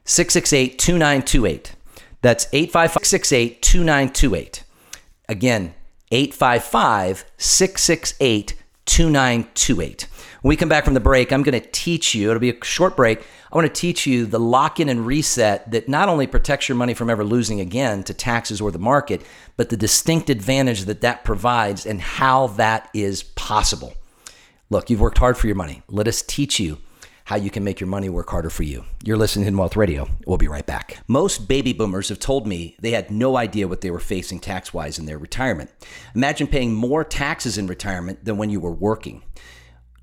668 0.04 0.78
2928. 0.78 1.75
That's 2.23 2.47
855 2.52 3.04
668 3.04 3.62
2928. 3.62 4.64
Again, 5.28 5.75
855 6.11 7.25
668 7.37 8.54
2928. 8.87 10.09
When 10.40 10.49
we 10.50 10.57
come 10.57 10.68
back 10.68 10.85
from 10.85 10.95
the 10.95 11.00
break, 11.00 11.33
I'm 11.33 11.42
going 11.42 11.61
to 11.61 11.68
teach 11.73 12.14
you, 12.14 12.30
it'll 12.30 12.40
be 12.40 12.50
a 12.50 12.64
short 12.64 12.97
break. 12.97 13.21
I 13.52 13.57
want 13.57 13.66
to 13.66 13.80
teach 13.80 14.07
you 14.07 14.25
the 14.25 14.38
lock 14.38 14.78
in 14.78 14.88
and 14.88 15.04
reset 15.04 15.71
that 15.73 15.88
not 15.88 16.09
only 16.09 16.26
protects 16.26 16.68
your 16.68 16.76
money 16.76 16.95
from 16.95 17.11
ever 17.11 17.25
losing 17.25 17.61
again 17.61 18.02
to 18.04 18.14
taxes 18.14 18.61
or 18.61 18.71
the 18.71 18.78
market, 18.78 19.23
but 19.57 19.68
the 19.68 19.76
distinct 19.76 20.30
advantage 20.30 20.85
that 20.85 21.00
that 21.00 21.25
provides 21.25 21.87
and 21.87 22.00
how 22.00 22.47
that 22.49 22.88
is 22.95 23.25
possible. 23.25 23.95
Look, 24.71 24.90
you've 24.90 25.00
worked 25.00 25.18
hard 25.18 25.37
for 25.37 25.49
your 25.49 25.57
money. 25.57 25.83
Let 25.88 26.09
us 26.09 26.23
teach 26.23 26.61
you 26.61 26.78
how 27.29 27.37
you 27.37 27.51
can 27.51 27.63
make 27.63 27.79
your 27.79 27.89
money 27.89 28.09
work 28.09 28.31
harder 28.31 28.49
for 28.49 28.63
you. 28.63 28.83
You're 29.05 29.19
listening 29.19 29.53
to 29.53 29.59
Wealth 29.59 29.77
Radio. 29.77 30.09
We'll 30.27 30.39
be 30.39 30.49
right 30.49 30.65
back. 30.65 30.97
Most 31.09 31.47
baby 31.47 31.75
boomers 31.75 32.09
have 32.09 32.19
told 32.19 32.47
me 32.47 32.75
they 32.81 32.93
had 32.93 33.11
no 33.11 33.37
idea 33.37 33.69
what 33.69 33.83
they 33.83 33.91
were 33.91 34.01
facing 34.01 34.41
tax 34.41 34.73
wise 34.73 34.99
in 34.99 35.05
their 35.05 35.19
retirement. 35.19 35.71
Imagine 36.15 36.47
paying 36.47 36.73
more 36.73 37.05
taxes 37.05 37.59
in 37.59 37.67
retirement 37.67 38.25
than 38.25 38.39
when 38.39 38.49
you 38.49 38.61
were 38.61 38.73
working. 38.73 39.23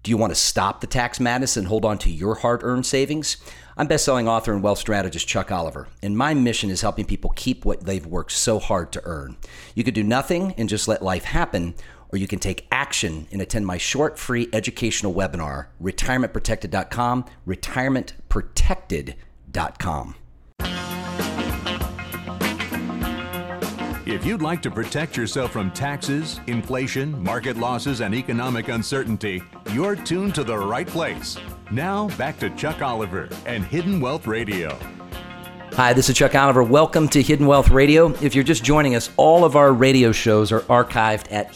Do 0.04 0.12
you 0.12 0.18
want 0.18 0.30
to 0.30 0.40
stop 0.40 0.82
the 0.82 0.88
tax 0.88 1.20
madness 1.20 1.58
and 1.58 1.66
hold 1.66 1.84
on 1.84 1.98
to 1.98 2.12
your 2.12 2.36
hard 2.36 2.64
earned 2.64 2.86
savings? 2.86 3.38
I'm 3.76 3.88
best-selling 3.88 4.28
author 4.28 4.54
and 4.54 4.62
wealth 4.62 4.78
strategist 4.78 5.28
Chuck 5.28 5.52
Oliver, 5.52 5.88
and 6.04 6.16
my 6.16 6.36
mission 6.36 6.70
is 6.70 6.82
helping 6.82 7.06
people 7.06 7.34
keep 7.36 7.66
what 7.66 7.86
they've 7.86 8.06
worked 8.06 8.34
so 8.34 8.60
hard 8.60 8.92
to 8.92 9.02
earn. 9.04 9.36
You 9.74 9.84
could 9.84 9.96
do 9.96 10.04
nothing 10.04 10.54
and 10.60 10.70
just 10.70 10.88
let 10.88 11.02
life 11.02 11.24
happen, 11.24 11.74
or 12.16 12.18
you 12.18 12.28
can 12.28 12.40
take 12.40 12.66
action 12.72 13.28
and 13.34 13.42
attend 13.42 13.68
my 13.68 13.78
short 13.78 14.18
free 14.18 14.48
educational 14.54 15.14
webinar, 15.14 15.66
retirementprotected.com, 15.84 17.26
retirementprotected.com. 17.46 20.16
If 24.08 24.24
you'd 24.26 24.42
like 24.42 24.62
to 24.62 24.72
protect 24.72 25.18
yourself 25.18 25.52
from 25.52 25.72
taxes, 25.72 26.40
inflation, 26.48 27.22
market 27.22 27.58
losses, 27.58 28.00
and 28.00 28.16
economic 28.16 28.70
uncertainty, 28.70 29.44
you're 29.74 29.98
tuned 29.98 30.36
to 30.36 30.46
the 30.46 30.58
right 30.58 30.88
place. 30.88 31.36
Now, 31.70 32.08
back 32.18 32.40
to 32.40 32.50
Chuck 32.52 32.82
Oliver 32.82 33.28
and 33.46 33.66
Hidden 33.66 34.00
Wealth 34.00 34.26
Radio. 34.26 34.80
Hi, 35.74 35.92
this 35.92 36.08
is 36.08 36.16
Chuck 36.16 36.34
Oliver. 36.34 36.64
Welcome 36.64 37.10
to 37.10 37.22
Hidden 37.22 37.46
Wealth 37.46 37.70
Radio. 37.70 38.14
If 38.22 38.34
you're 38.34 38.46
just 38.46 38.64
joining 38.64 38.96
us, 38.96 39.10
all 39.18 39.44
of 39.44 39.58
our 39.58 39.74
radio 39.74 40.14
shows 40.14 40.54
are 40.54 40.62
archived 40.62 41.30
at 41.34 41.52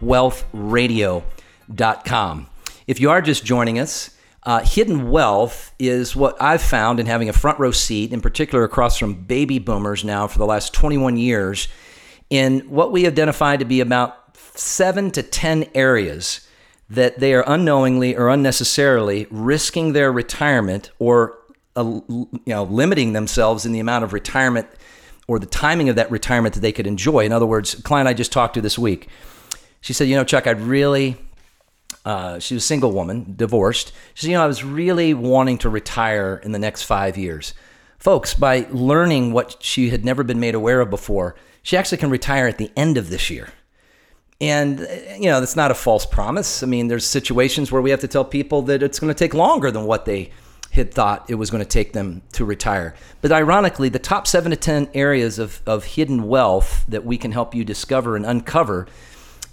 hiddenwealthradio.com. 0.00 2.46
If 2.86 3.00
you 3.00 3.10
are 3.10 3.20
just 3.20 3.44
joining 3.44 3.78
us, 3.78 4.10
uh, 4.42 4.60
hidden 4.60 5.10
wealth 5.10 5.74
is 5.78 6.14
what 6.14 6.40
I've 6.40 6.62
found 6.62 7.00
in 7.00 7.06
having 7.06 7.28
a 7.28 7.32
front 7.32 7.58
row 7.58 7.72
seat, 7.72 8.12
in 8.12 8.20
particular 8.20 8.64
across 8.64 8.96
from 8.96 9.14
baby 9.14 9.58
boomers 9.58 10.04
now 10.04 10.28
for 10.28 10.38
the 10.38 10.46
last 10.46 10.72
21 10.72 11.16
years, 11.16 11.66
in 12.30 12.60
what 12.60 12.92
we 12.92 13.06
identified 13.06 13.58
to 13.58 13.64
be 13.64 13.80
about 13.80 14.36
seven 14.56 15.10
to 15.12 15.22
10 15.22 15.68
areas 15.74 16.48
that 16.88 17.18
they 17.18 17.34
are 17.34 17.44
unknowingly 17.46 18.16
or 18.16 18.28
unnecessarily 18.28 19.26
risking 19.30 19.92
their 19.92 20.12
retirement 20.12 20.90
or 21.00 21.36
uh, 21.74 22.00
you 22.08 22.28
know 22.46 22.62
limiting 22.62 23.12
themselves 23.12 23.66
in 23.66 23.72
the 23.72 23.80
amount 23.80 24.04
of 24.04 24.12
retirement 24.12 24.68
or 25.26 25.40
the 25.40 25.46
timing 25.46 25.88
of 25.88 25.96
that 25.96 26.08
retirement 26.10 26.54
that 26.54 26.60
they 26.60 26.70
could 26.70 26.86
enjoy. 26.86 27.24
In 27.24 27.32
other 27.32 27.46
words, 27.46 27.74
a 27.74 27.82
client 27.82 28.08
I 28.08 28.14
just 28.14 28.30
talked 28.30 28.54
to 28.54 28.60
this 28.60 28.78
week, 28.78 29.08
she 29.86 29.92
said, 29.92 30.08
"You 30.08 30.16
know, 30.16 30.24
Chuck, 30.24 30.48
I'd 30.48 30.60
really 30.60 31.16
uh, 32.04 32.38
she 32.38 32.54
was 32.54 32.64
a 32.64 32.66
single 32.66 32.92
woman, 32.92 33.34
divorced. 33.36 33.92
She 34.14 34.22
said, 34.22 34.30
You 34.30 34.36
know, 34.36 34.44
I 34.44 34.46
was 34.46 34.64
really 34.64 35.14
wanting 35.14 35.58
to 35.58 35.68
retire 35.68 36.40
in 36.44 36.52
the 36.52 36.58
next 36.58 36.82
five 36.82 37.16
years. 37.16 37.54
Folks, 37.98 38.34
by 38.34 38.66
learning 38.70 39.32
what 39.32 39.56
she 39.60 39.90
had 39.90 40.04
never 40.04 40.22
been 40.22 40.38
made 40.38 40.54
aware 40.54 40.80
of 40.80 40.90
before, 40.90 41.34
she 41.62 41.76
actually 41.76 41.98
can 41.98 42.10
retire 42.10 42.46
at 42.46 42.58
the 42.58 42.70
end 42.76 42.96
of 42.96 43.10
this 43.10 43.30
year. 43.30 43.48
And, 44.40 44.80
uh, 44.80 44.86
you 45.18 45.24
know, 45.24 45.40
that's 45.40 45.56
not 45.56 45.70
a 45.70 45.74
false 45.74 46.06
promise. 46.06 46.62
I 46.62 46.66
mean, 46.66 46.88
there's 46.88 47.06
situations 47.06 47.72
where 47.72 47.82
we 47.82 47.90
have 47.90 48.00
to 48.00 48.08
tell 48.08 48.24
people 48.24 48.62
that 48.62 48.82
it's 48.82 49.00
going 49.00 49.12
to 49.12 49.18
take 49.18 49.34
longer 49.34 49.70
than 49.70 49.84
what 49.84 50.04
they 50.04 50.30
had 50.72 50.92
thought 50.92 51.28
it 51.28 51.36
was 51.36 51.50
going 51.50 51.62
to 51.62 51.68
take 51.68 51.92
them 51.92 52.22
to 52.32 52.44
retire. 52.44 52.94
But 53.22 53.32
ironically, 53.32 53.88
the 53.88 53.98
top 53.98 54.26
seven 54.26 54.50
to 54.50 54.56
10 54.56 54.90
areas 54.94 55.38
of, 55.38 55.60
of 55.66 55.84
hidden 55.84 56.28
wealth 56.28 56.84
that 56.86 57.04
we 57.04 57.18
can 57.18 57.32
help 57.32 57.54
you 57.54 57.64
discover 57.64 58.14
and 58.14 58.26
uncover 58.26 58.86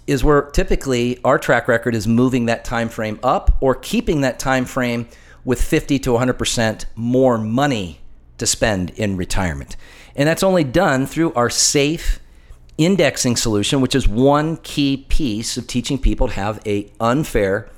is 0.06 0.22
where 0.22 0.42
typically 0.42 1.18
our 1.24 1.38
track 1.38 1.66
record 1.66 1.94
is 1.94 2.06
moving 2.06 2.46
that 2.46 2.64
time 2.64 2.88
frame 2.88 3.18
up 3.22 3.56
or 3.60 3.74
keeping 3.74 4.20
that 4.20 4.38
time 4.38 4.64
frame 4.64 5.08
with 5.44 5.62
50 5.62 5.98
to 6.00 6.10
100% 6.10 6.84
more 6.94 7.38
money 7.38 8.00
to 8.38 8.46
spend 8.46 8.90
in 8.90 9.16
retirement. 9.16 9.76
And 10.16 10.28
that's 10.28 10.42
only 10.42 10.64
done 10.64 11.06
through 11.06 11.32
our 11.34 11.50
safe 11.50 12.20
indexing 12.76 13.36
solution, 13.36 13.80
which 13.80 13.94
is 13.94 14.08
one 14.08 14.56
key 14.58 15.06
piece 15.08 15.56
of 15.56 15.66
teaching 15.66 15.98
people 15.98 16.28
to 16.28 16.34
have 16.34 16.60
a 16.66 16.90
unfair 17.00 17.68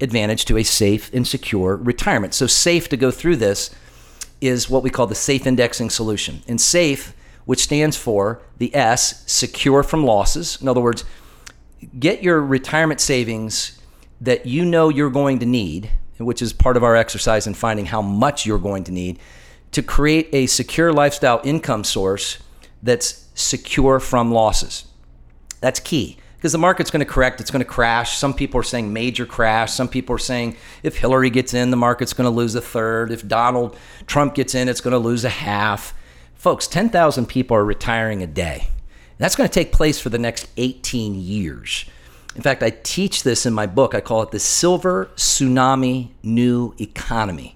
advantage 0.00 0.44
to 0.46 0.58
a 0.58 0.62
safe 0.62 1.12
and 1.14 1.26
secure 1.26 1.76
retirement. 1.76 2.34
So 2.34 2.46
safe 2.46 2.88
to 2.90 2.96
go 2.96 3.10
through 3.10 3.36
this 3.36 3.70
is 4.40 4.68
what 4.68 4.82
we 4.82 4.90
call 4.90 5.06
the 5.06 5.14
safe 5.14 5.46
indexing 5.46 5.90
solution. 5.90 6.42
And 6.48 6.60
safe, 6.60 7.14
which 7.44 7.62
stands 7.62 7.96
for 7.96 8.42
the 8.58 8.74
S, 8.74 9.24
secure 9.30 9.82
from 9.82 10.04
losses. 10.04 10.60
In 10.60 10.68
other 10.68 10.80
words, 10.80 11.04
get 11.98 12.22
your 12.22 12.40
retirement 12.40 13.00
savings 13.00 13.80
that 14.20 14.46
you 14.46 14.64
know 14.64 14.88
you're 14.88 15.10
going 15.10 15.38
to 15.40 15.46
need, 15.46 15.90
which 16.18 16.42
is 16.42 16.52
part 16.52 16.76
of 16.76 16.84
our 16.84 16.96
exercise 16.96 17.46
in 17.46 17.54
finding 17.54 17.86
how 17.86 18.02
much 18.02 18.46
you're 18.46 18.58
going 18.58 18.84
to 18.84 18.92
need 18.92 19.18
to 19.72 19.82
create 19.82 20.28
a 20.32 20.46
secure 20.46 20.92
lifestyle 20.92 21.40
income 21.44 21.82
source 21.82 22.38
that's 22.82 23.28
secure 23.34 23.98
from 23.98 24.30
losses. 24.30 24.84
That's 25.60 25.80
key 25.80 26.18
because 26.36 26.52
the 26.52 26.58
market's 26.58 26.90
going 26.90 27.04
to 27.04 27.10
correct, 27.10 27.40
it's 27.40 27.52
going 27.52 27.64
to 27.64 27.70
crash. 27.70 28.16
Some 28.16 28.34
people 28.34 28.58
are 28.58 28.64
saying 28.64 28.92
major 28.92 29.24
crash. 29.24 29.72
Some 29.72 29.88
people 29.88 30.16
are 30.16 30.18
saying 30.18 30.56
if 30.82 30.96
Hillary 30.96 31.30
gets 31.30 31.54
in, 31.54 31.70
the 31.70 31.76
market's 31.76 32.12
going 32.12 32.24
to 32.24 32.36
lose 32.36 32.54
a 32.56 32.60
third. 32.60 33.12
If 33.12 33.26
Donald 33.26 33.76
Trump 34.06 34.34
gets 34.34 34.54
in, 34.54 34.68
it's 34.68 34.80
going 34.80 34.92
to 34.92 34.98
lose 34.98 35.24
a 35.24 35.28
half. 35.28 35.94
Folks, 36.34 36.66
10,000 36.66 37.26
people 37.26 37.56
are 37.56 37.64
retiring 37.64 38.24
a 38.24 38.26
day. 38.26 38.71
That's 39.22 39.36
going 39.36 39.48
to 39.48 39.54
take 39.54 39.70
place 39.70 40.00
for 40.00 40.08
the 40.08 40.18
next 40.18 40.48
18 40.56 41.14
years. 41.14 41.84
In 42.34 42.42
fact, 42.42 42.60
I 42.60 42.70
teach 42.70 43.22
this 43.22 43.46
in 43.46 43.54
my 43.54 43.66
book. 43.66 43.94
I 43.94 44.00
call 44.00 44.20
it 44.22 44.32
the 44.32 44.40
Silver 44.40 45.12
Tsunami 45.14 46.08
New 46.24 46.74
Economy. 46.80 47.54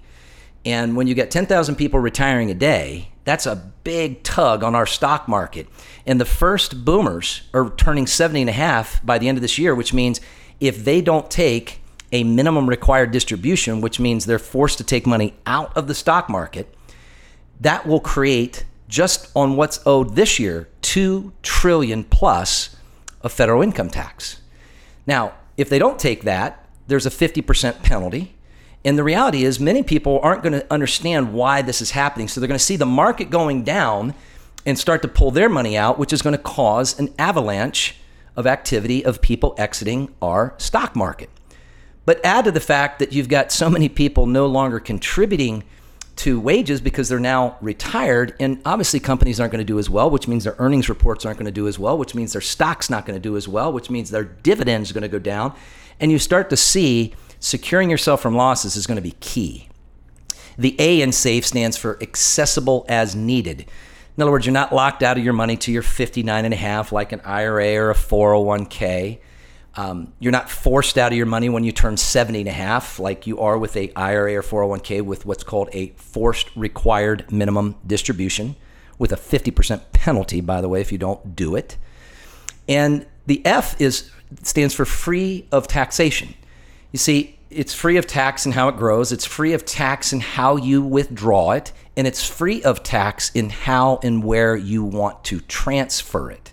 And 0.63 0.95
when 0.95 1.07
you 1.07 1.13
get 1.13 1.29
10,000 1.29 1.75
people 1.75 1.99
retiring 1.99 2.49
a 2.49 2.53
day, 2.53 3.09
that's 3.25 3.45
a 3.45 3.57
big 3.83 4.23
tug 4.23 4.63
on 4.63 4.75
our 4.75 4.85
stock 4.85 5.27
market. 5.27 5.67
And 6.05 6.21
the 6.21 6.25
first 6.25 6.85
boomers 6.85 7.41
are 7.53 7.69
turning 7.71 8.07
70 8.07 8.43
and 8.43 8.49
a 8.49 8.53
half 8.53 9.05
by 9.05 9.17
the 9.17 9.27
end 9.27 9.37
of 9.37 9.41
this 9.41 9.57
year, 9.57 9.75
which 9.75 9.93
means 9.93 10.21
if 10.61 10.85
they 10.85 11.01
don't 11.01 11.29
take 11.29 11.81
a 12.13 12.23
minimum 12.23 12.69
required 12.69 13.11
distribution, 13.11 13.81
which 13.81 13.99
means 13.99 14.25
they're 14.25 14.39
forced 14.39 14.77
to 14.77 14.85
take 14.85 15.05
money 15.05 15.33
out 15.45 15.75
of 15.75 15.87
the 15.87 15.95
stock 15.95 16.29
market, 16.29 16.73
that 17.59 17.85
will 17.85 17.99
create 17.99 18.63
just 18.87 19.29
on 19.35 19.55
what's 19.55 19.79
owed 19.85 20.15
this 20.15 20.39
year, 20.39 20.69
2 20.81 21.33
trillion 21.41 22.03
plus 22.03 22.75
of 23.21 23.31
federal 23.31 23.61
income 23.61 23.89
tax. 23.89 24.41
Now, 25.05 25.33
if 25.57 25.69
they 25.69 25.79
don't 25.79 25.99
take 25.99 26.23
that, 26.23 26.67
there's 26.87 27.05
a 27.05 27.09
50% 27.09 27.83
penalty. 27.83 28.35
And 28.85 28.97
the 28.97 29.03
reality 29.03 29.43
is, 29.43 29.59
many 29.59 29.83
people 29.83 30.19
aren't 30.23 30.43
going 30.43 30.53
to 30.53 30.65
understand 30.71 31.33
why 31.33 31.61
this 31.61 31.81
is 31.81 31.91
happening. 31.91 32.27
So 32.27 32.39
they're 32.39 32.47
going 32.47 32.57
to 32.57 32.63
see 32.63 32.77
the 32.77 32.85
market 32.85 33.29
going 33.29 33.63
down 33.63 34.13
and 34.65 34.77
start 34.77 35.01
to 35.01 35.07
pull 35.07 35.31
their 35.31 35.49
money 35.49 35.77
out, 35.77 35.99
which 35.99 36.13
is 36.13 36.21
going 36.21 36.35
to 36.35 36.41
cause 36.41 36.97
an 36.99 37.13
avalanche 37.17 37.95
of 38.35 38.47
activity 38.47 39.03
of 39.03 39.21
people 39.21 39.55
exiting 39.57 40.13
our 40.21 40.53
stock 40.57 40.95
market. 40.95 41.29
But 42.05 42.23
add 42.23 42.45
to 42.45 42.51
the 42.51 42.61
fact 42.61 42.99
that 42.99 43.11
you've 43.11 43.27
got 43.27 43.51
so 43.51 43.69
many 43.69 43.89
people 43.89 44.25
no 44.25 44.45
longer 44.45 44.79
contributing 44.79 45.63
to 46.17 46.39
wages 46.39 46.81
because 46.81 47.09
they're 47.09 47.19
now 47.19 47.57
retired. 47.61 48.35
And 48.39 48.61
obviously, 48.65 48.99
companies 48.99 49.39
aren't 49.39 49.51
going 49.51 49.65
to 49.65 49.65
do 49.65 49.79
as 49.79 49.89
well, 49.89 50.09
which 50.09 50.27
means 50.27 50.43
their 50.43 50.55
earnings 50.59 50.89
reports 50.89 51.25
aren't 51.25 51.39
going 51.39 51.45
to 51.45 51.51
do 51.51 51.67
as 51.67 51.79
well, 51.79 51.97
which 51.97 52.15
means 52.15 52.33
their 52.33 52.41
stock's 52.41 52.89
not 52.89 53.05
going 53.05 53.15
to 53.15 53.21
do 53.21 53.37
as 53.37 53.47
well, 53.47 53.71
which 53.71 53.89
means 53.89 54.09
their 54.09 54.23
dividends 54.23 54.91
are 54.91 54.93
going 54.93 55.03
to 55.03 55.07
go 55.07 55.19
down. 55.19 55.55
And 55.99 56.11
you 56.11 56.19
start 56.19 56.49
to 56.49 56.57
see 56.57 57.13
securing 57.39 57.89
yourself 57.89 58.21
from 58.21 58.35
losses 58.35 58.75
is 58.75 58.87
going 58.87 58.97
to 58.97 59.01
be 59.01 59.15
key. 59.19 59.69
The 60.57 60.75
A 60.79 61.01
in 61.01 61.11
SAFE 61.11 61.45
stands 61.45 61.77
for 61.77 62.01
accessible 62.01 62.85
as 62.89 63.15
needed. 63.15 63.65
In 64.17 64.23
other 64.23 64.31
words, 64.31 64.47
you're 64.47 64.53
not 64.53 64.73
locked 64.73 65.03
out 65.03 65.17
of 65.17 65.23
your 65.23 65.33
money 65.33 65.55
to 65.57 65.71
your 65.71 65.83
59 65.83 66.45
and 66.45 66.53
a 66.53 66.57
half 66.57 66.91
like 66.91 67.11
an 67.11 67.21
IRA 67.21 67.75
or 67.75 67.91
a 67.91 67.95
401k. 67.95 69.19
Um, 69.77 70.11
you're 70.19 70.31
not 70.31 70.49
forced 70.49 70.97
out 70.97 71.11
of 71.11 71.17
your 71.17 71.27
money 71.27 71.49
when 71.49 71.63
you 71.63 71.71
turn 71.71 71.97
70 71.97 72.39
and 72.39 72.49
a 72.49 72.51
half, 72.51 72.99
like 72.99 73.27
you 73.27 73.39
are 73.39 73.59
with 73.59 73.77
a 73.77 73.93
IRA 73.95 74.35
or 74.35 74.41
401k 74.41 75.03
with 75.03 75.23
what's 75.25 75.43
called 75.43 75.69
a 75.71 75.89
forced 75.89 76.49
required 76.55 77.31
minimum 77.31 77.75
distribution, 77.85 78.55
with 78.97 79.11
a 79.11 79.15
50% 79.15 79.81
penalty, 79.93 80.41
by 80.41 80.61
the 80.61 80.67
way, 80.67 80.81
if 80.81 80.91
you 80.91 80.97
don't 80.97 81.35
do 81.35 81.55
it. 81.55 81.77
And 82.67 83.05
the 83.27 83.45
F 83.45 83.79
is 83.79 84.09
stands 84.41 84.73
for 84.73 84.83
free 84.83 85.47
of 85.51 85.67
taxation. 85.67 86.33
You 86.91 86.97
see, 86.97 87.37
it's 87.49 87.73
free 87.73 87.97
of 87.97 88.07
tax 88.07 88.45
in 88.45 88.53
how 88.53 88.69
it 88.69 88.77
grows, 88.77 89.11
it's 89.11 89.25
free 89.25 89.53
of 89.53 89.63
tax 89.63 90.11
in 90.11 90.19
how 90.19 90.57
you 90.57 90.81
withdraw 90.81 91.51
it, 91.51 91.71
and 91.95 92.07
it's 92.07 92.27
free 92.27 92.63
of 92.63 92.81
tax 92.81 93.31
in 93.35 93.51
how 93.51 93.99
and 94.01 94.23
where 94.23 94.55
you 94.55 94.83
want 94.83 95.23
to 95.25 95.39
transfer 95.41 96.31
it. 96.31 96.51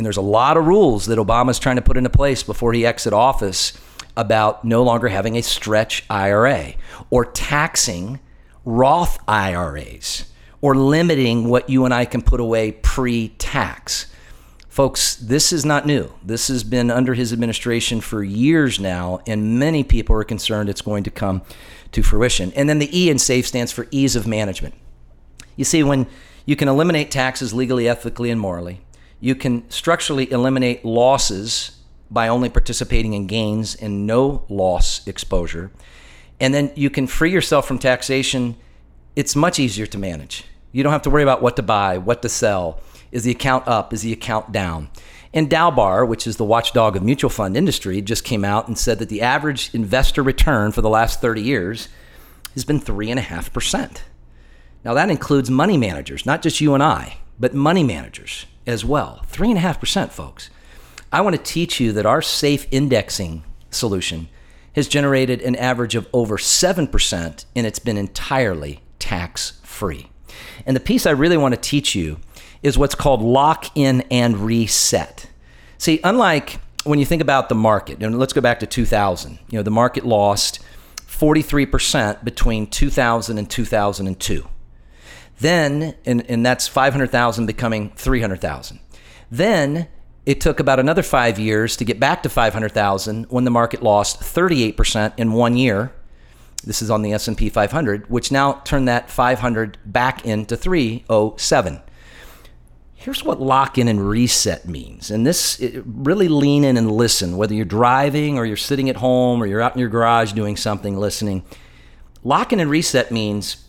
And 0.00 0.06
there's 0.06 0.16
a 0.16 0.22
lot 0.22 0.56
of 0.56 0.66
rules 0.66 1.04
that 1.04 1.18
Obama's 1.18 1.58
trying 1.58 1.76
to 1.76 1.82
put 1.82 1.98
into 1.98 2.08
place 2.08 2.42
before 2.42 2.72
he 2.72 2.86
exit 2.86 3.12
office 3.12 3.74
about 4.16 4.64
no 4.64 4.82
longer 4.82 5.08
having 5.08 5.36
a 5.36 5.42
stretch 5.42 6.06
IRA 6.08 6.72
or 7.10 7.26
taxing 7.26 8.18
Roth 8.64 9.18
IRAs 9.28 10.24
or 10.62 10.74
limiting 10.74 11.50
what 11.50 11.68
you 11.68 11.84
and 11.84 11.92
I 11.92 12.06
can 12.06 12.22
put 12.22 12.40
away 12.40 12.72
pre 12.72 13.28
tax. 13.36 14.06
Folks, 14.70 15.16
this 15.16 15.52
is 15.52 15.66
not 15.66 15.84
new. 15.84 16.10
This 16.24 16.48
has 16.48 16.64
been 16.64 16.90
under 16.90 17.12
his 17.12 17.30
administration 17.30 18.00
for 18.00 18.24
years 18.24 18.80
now, 18.80 19.20
and 19.26 19.58
many 19.58 19.84
people 19.84 20.16
are 20.16 20.24
concerned 20.24 20.70
it's 20.70 20.80
going 20.80 21.04
to 21.04 21.10
come 21.10 21.42
to 21.92 22.02
fruition. 22.02 22.54
And 22.56 22.70
then 22.70 22.78
the 22.78 22.98
E 22.98 23.10
in 23.10 23.18
SAFE 23.18 23.46
stands 23.46 23.70
for 23.70 23.86
ease 23.90 24.16
of 24.16 24.26
management. 24.26 24.76
You 25.56 25.66
see, 25.66 25.82
when 25.82 26.06
you 26.46 26.56
can 26.56 26.68
eliminate 26.68 27.10
taxes 27.10 27.52
legally, 27.52 27.86
ethically, 27.86 28.30
and 28.30 28.40
morally, 28.40 28.80
you 29.20 29.34
can 29.34 29.68
structurally 29.70 30.30
eliminate 30.32 30.84
losses 30.84 31.78
by 32.10 32.26
only 32.26 32.48
participating 32.48 33.12
in 33.12 33.26
gains 33.26 33.74
and 33.74 34.06
no 34.06 34.44
loss 34.48 35.06
exposure. 35.06 35.70
And 36.40 36.54
then 36.54 36.72
you 36.74 36.90
can 36.90 37.06
free 37.06 37.30
yourself 37.30 37.68
from 37.68 37.78
taxation. 37.78 38.56
It's 39.14 39.36
much 39.36 39.58
easier 39.58 39.86
to 39.86 39.98
manage. 39.98 40.44
You 40.72 40.82
don't 40.82 40.92
have 40.92 41.02
to 41.02 41.10
worry 41.10 41.22
about 41.22 41.42
what 41.42 41.56
to 41.56 41.62
buy, 41.62 41.98
what 41.98 42.22
to 42.22 42.28
sell. 42.28 42.80
Is 43.12 43.24
the 43.24 43.30
account 43.30 43.68
up? 43.68 43.92
Is 43.92 44.02
the 44.02 44.12
account 44.12 44.52
down? 44.52 44.88
And 45.32 45.48
Dalbar, 45.48 46.08
which 46.08 46.26
is 46.26 46.36
the 46.36 46.44
watchdog 46.44 46.96
of 46.96 47.04
mutual 47.04 47.30
fund 47.30 47.56
industry, 47.56 48.00
just 48.00 48.24
came 48.24 48.44
out 48.44 48.66
and 48.66 48.76
said 48.76 48.98
that 48.98 49.08
the 49.08 49.22
average 49.22 49.72
investor 49.72 50.22
return 50.22 50.72
for 50.72 50.80
the 50.80 50.88
last 50.88 51.20
30 51.20 51.42
years 51.42 51.88
has 52.54 52.64
been 52.64 52.80
3.5%. 52.80 53.98
Now, 54.84 54.94
that 54.94 55.10
includes 55.10 55.50
money 55.50 55.76
managers, 55.76 56.26
not 56.26 56.42
just 56.42 56.60
you 56.60 56.74
and 56.74 56.82
I, 56.82 57.18
but 57.38 57.54
money 57.54 57.84
managers 57.84 58.46
as 58.66 58.84
well. 58.84 59.24
3.5%, 59.30 60.10
folks. 60.10 60.50
I 61.12 61.20
want 61.20 61.36
to 61.36 61.42
teach 61.42 61.80
you 61.80 61.92
that 61.92 62.06
our 62.06 62.22
safe 62.22 62.66
indexing 62.70 63.42
solution 63.70 64.28
has 64.74 64.86
generated 64.86 65.40
an 65.42 65.56
average 65.56 65.94
of 65.94 66.08
over 66.12 66.36
7%, 66.36 67.44
and 67.56 67.66
it's 67.66 67.78
been 67.78 67.96
entirely 67.96 68.80
tax 68.98 69.60
free. 69.64 70.08
And 70.64 70.76
the 70.76 70.80
piece 70.80 71.06
I 71.06 71.10
really 71.10 71.36
want 71.36 71.54
to 71.54 71.60
teach 71.60 71.94
you 71.94 72.18
is 72.62 72.78
what's 72.78 72.94
called 72.94 73.22
lock 73.22 73.76
in 73.76 74.02
and 74.10 74.38
reset. 74.38 75.26
See, 75.78 76.00
unlike 76.04 76.60
when 76.84 76.98
you 76.98 77.04
think 77.04 77.22
about 77.22 77.48
the 77.48 77.54
market, 77.54 78.02
and 78.02 78.18
let's 78.18 78.32
go 78.32 78.40
back 78.40 78.60
to 78.60 78.66
2000, 78.66 79.38
you 79.50 79.58
know, 79.58 79.62
the 79.62 79.70
market 79.70 80.04
lost 80.06 80.60
43% 81.06 82.24
between 82.24 82.66
2000 82.66 83.38
and 83.38 83.50
2002. 83.50 84.48
Then, 85.40 85.94
and, 86.04 86.28
and 86.30 86.44
that's 86.44 86.68
500,000 86.68 87.46
becoming 87.46 87.92
300,000. 87.96 88.78
Then 89.30 89.88
it 90.26 90.40
took 90.40 90.60
about 90.60 90.78
another 90.78 91.02
five 91.02 91.38
years 91.38 91.76
to 91.78 91.84
get 91.84 91.98
back 91.98 92.22
to 92.22 92.28
500,000 92.28 93.24
when 93.30 93.44
the 93.44 93.50
market 93.50 93.82
lost 93.82 94.20
38% 94.20 95.14
in 95.16 95.32
one 95.32 95.56
year. 95.56 95.92
This 96.62 96.82
is 96.82 96.90
on 96.90 97.00
the 97.00 97.12
S&P 97.14 97.48
500, 97.48 98.10
which 98.10 98.30
now 98.30 98.60
turned 98.64 98.86
that 98.86 99.10
500 99.10 99.78
back 99.86 100.26
into 100.26 100.56
307. 100.56 101.80
Here's 102.94 103.24
what 103.24 103.40
lock 103.40 103.78
in 103.78 103.88
and 103.88 104.06
reset 104.06 104.68
means. 104.68 105.10
And 105.10 105.26
this 105.26 105.62
uh, 105.62 105.80
really 105.86 106.28
lean 106.28 106.64
in 106.64 106.76
and 106.76 106.92
listen, 106.92 107.38
whether 107.38 107.54
you're 107.54 107.64
driving 107.64 108.36
or 108.36 108.44
you're 108.44 108.58
sitting 108.58 108.90
at 108.90 108.96
home 108.96 109.42
or 109.42 109.46
you're 109.46 109.62
out 109.62 109.72
in 109.72 109.80
your 109.80 109.88
garage 109.88 110.32
doing 110.32 110.54
something 110.54 110.98
listening. 110.98 111.42
Lock 112.22 112.52
in 112.52 112.60
and 112.60 112.68
reset 112.68 113.10
means 113.10 113.64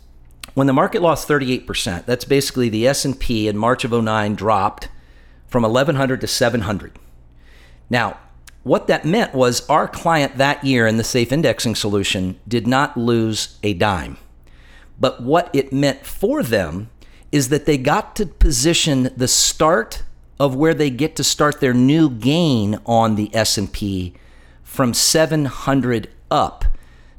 when 0.53 0.67
the 0.67 0.73
market 0.73 1.01
lost 1.01 1.27
38%, 1.27 2.05
that's 2.05 2.25
basically 2.25 2.69
the 2.69 2.87
S&P 2.87 3.47
in 3.47 3.57
March 3.57 3.83
of 3.83 3.91
09 3.91 4.35
dropped 4.35 4.89
from 5.47 5.63
1100 5.63 6.21
to 6.21 6.27
700. 6.27 6.99
Now, 7.89 8.17
what 8.63 8.87
that 8.87 9.05
meant 9.05 9.33
was 9.33 9.67
our 9.69 9.87
client 9.87 10.37
that 10.37 10.63
year 10.63 10.85
in 10.87 10.97
the 10.97 11.03
safe 11.03 11.31
indexing 11.31 11.75
solution 11.75 12.39
did 12.47 12.67
not 12.67 12.95
lose 12.97 13.57
a 13.63 13.73
dime. 13.73 14.17
But 14.99 15.23
what 15.23 15.49
it 15.53 15.73
meant 15.73 16.05
for 16.05 16.43
them 16.43 16.89
is 17.31 17.49
that 17.49 17.65
they 17.65 17.77
got 17.77 18.15
to 18.17 18.25
position 18.25 19.09
the 19.17 19.27
start 19.27 20.03
of 20.39 20.55
where 20.55 20.73
they 20.73 20.89
get 20.89 21.15
to 21.15 21.23
start 21.23 21.59
their 21.59 21.73
new 21.73 22.09
gain 22.09 22.79
on 22.85 23.15
the 23.15 23.33
S&P 23.33 24.13
from 24.63 24.93
700 24.93 26.09
up. 26.29 26.65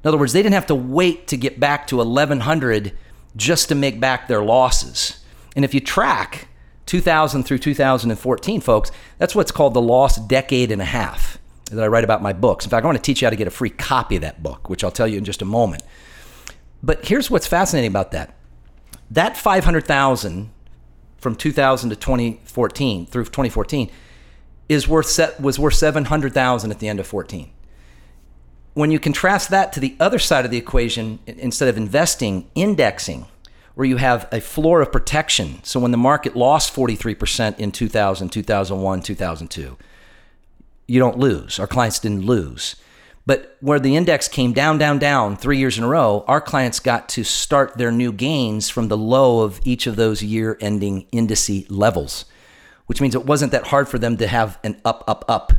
In 0.02 0.08
other 0.08 0.18
words, 0.18 0.32
they 0.32 0.42
didn't 0.42 0.54
have 0.54 0.66
to 0.66 0.74
wait 0.74 1.26
to 1.28 1.36
get 1.36 1.60
back 1.60 1.86
to 1.88 1.96
1100 1.96 2.92
just 3.36 3.68
to 3.68 3.74
make 3.74 4.00
back 4.00 4.28
their 4.28 4.42
losses. 4.42 5.22
And 5.56 5.64
if 5.64 5.74
you 5.74 5.80
track 5.80 6.48
2000 6.86 7.44
through 7.44 7.58
2014, 7.58 8.60
folks, 8.60 8.90
that's 9.18 9.34
what's 9.34 9.52
called 9.52 9.74
the 9.74 9.80
lost 9.80 10.28
decade 10.28 10.70
and 10.70 10.82
a 10.82 10.86
half 10.86 11.38
that 11.70 11.82
I 11.82 11.86
write 11.86 12.04
about 12.04 12.22
my 12.22 12.32
books. 12.32 12.64
In 12.64 12.70
fact, 12.70 12.84
I 12.84 12.86
want 12.86 12.98
to 12.98 13.02
teach 13.02 13.22
you 13.22 13.26
how 13.26 13.30
to 13.30 13.36
get 13.36 13.46
a 13.46 13.50
free 13.50 13.70
copy 13.70 14.16
of 14.16 14.22
that 14.22 14.42
book, 14.42 14.68
which 14.68 14.84
I'll 14.84 14.90
tell 14.90 15.08
you 15.08 15.18
in 15.18 15.24
just 15.24 15.42
a 15.42 15.46
moment. 15.46 15.82
But 16.82 17.06
here's 17.06 17.30
what's 17.30 17.46
fascinating 17.46 17.90
about 17.90 18.10
that. 18.12 18.34
That 19.10 19.36
500,000 19.36 20.50
from 21.18 21.36
2000 21.36 21.90
to 21.90 21.96
2014 21.96 23.06
through 23.06 23.24
2014 23.24 23.90
is 24.68 24.88
worth 24.88 25.06
set, 25.06 25.40
was 25.40 25.58
worth 25.58 25.74
700,000 25.74 26.70
at 26.70 26.78
the 26.78 26.88
end 26.88 26.98
of 26.98 27.06
14. 27.06 27.50
When 28.74 28.90
you 28.90 28.98
contrast 28.98 29.50
that 29.50 29.72
to 29.74 29.80
the 29.80 29.96
other 30.00 30.18
side 30.18 30.44
of 30.44 30.50
the 30.50 30.56
equation, 30.56 31.18
instead 31.26 31.68
of 31.68 31.76
investing, 31.76 32.50
indexing, 32.54 33.26
where 33.74 33.86
you 33.86 33.96
have 33.96 34.28
a 34.32 34.40
floor 34.40 34.80
of 34.80 34.92
protection. 34.92 35.62
So 35.62 35.80
when 35.80 35.90
the 35.90 35.96
market 35.96 36.36
lost 36.36 36.74
43% 36.74 37.58
in 37.58 37.72
2000, 37.72 38.28
2001, 38.28 39.02
2002, 39.02 39.76
you 40.86 40.98
don't 40.98 41.18
lose. 41.18 41.58
Our 41.58 41.66
clients 41.66 41.98
didn't 41.98 42.26
lose. 42.26 42.76
But 43.24 43.56
where 43.60 43.78
the 43.78 43.96
index 43.96 44.26
came 44.26 44.52
down, 44.52 44.78
down, 44.78 44.98
down 44.98 45.36
three 45.36 45.58
years 45.58 45.78
in 45.78 45.84
a 45.84 45.88
row, 45.88 46.24
our 46.26 46.40
clients 46.40 46.80
got 46.80 47.08
to 47.10 47.22
start 47.22 47.78
their 47.78 47.92
new 47.92 48.12
gains 48.12 48.68
from 48.68 48.88
the 48.88 48.96
low 48.96 49.40
of 49.40 49.60
each 49.64 49.86
of 49.86 49.96
those 49.96 50.22
year 50.24 50.58
ending 50.60 51.06
indice 51.12 51.66
levels, 51.70 52.24
which 52.86 53.00
means 53.00 53.14
it 53.14 53.24
wasn't 53.24 53.52
that 53.52 53.68
hard 53.68 53.88
for 53.88 53.98
them 53.98 54.16
to 54.16 54.26
have 54.26 54.58
an 54.64 54.80
up, 54.84 55.04
up, 55.06 55.24
up. 55.28 55.52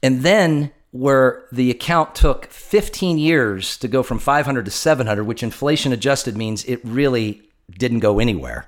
And 0.00 0.22
then 0.22 0.70
where 0.96 1.46
the 1.52 1.70
account 1.70 2.14
took 2.14 2.46
15 2.46 3.18
years 3.18 3.76
to 3.78 3.88
go 3.88 4.02
from 4.02 4.18
500 4.18 4.64
to 4.64 4.70
700, 4.70 5.24
which 5.24 5.42
inflation 5.42 5.92
adjusted 5.92 6.36
means 6.36 6.64
it 6.64 6.80
really 6.84 7.42
didn't 7.70 8.00
go 8.00 8.18
anywhere. 8.18 8.66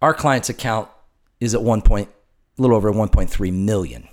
Our 0.00 0.14
client's 0.14 0.48
account 0.48 0.88
is 1.40 1.54
at 1.54 1.62
one 1.62 1.82
point, 1.82 2.08
a 2.58 2.62
little 2.62 2.76
over 2.76 2.92
1.3 2.92 3.52
million. 3.52 4.08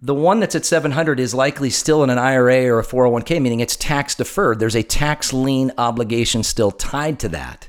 The 0.00 0.14
one 0.14 0.40
that's 0.40 0.54
at 0.54 0.64
700 0.64 1.20
is 1.20 1.34
likely 1.34 1.70
still 1.70 2.02
in 2.02 2.10
an 2.10 2.18
IRA 2.18 2.66
or 2.68 2.80
a 2.80 2.84
401k, 2.84 3.40
meaning 3.40 3.60
it's 3.60 3.76
tax 3.76 4.14
deferred. 4.14 4.58
There's 4.58 4.76
a 4.76 4.82
tax 4.82 5.32
lien 5.32 5.72
obligation 5.78 6.42
still 6.42 6.70
tied 6.70 7.18
to 7.20 7.28
that. 7.30 7.68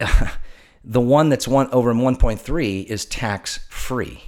the 0.84 1.00
one 1.00 1.28
that's 1.28 1.48
one 1.48 1.68
over 1.70 1.92
1.3 1.92 2.84
is 2.86 3.04
tax 3.04 3.58
free. 3.68 4.22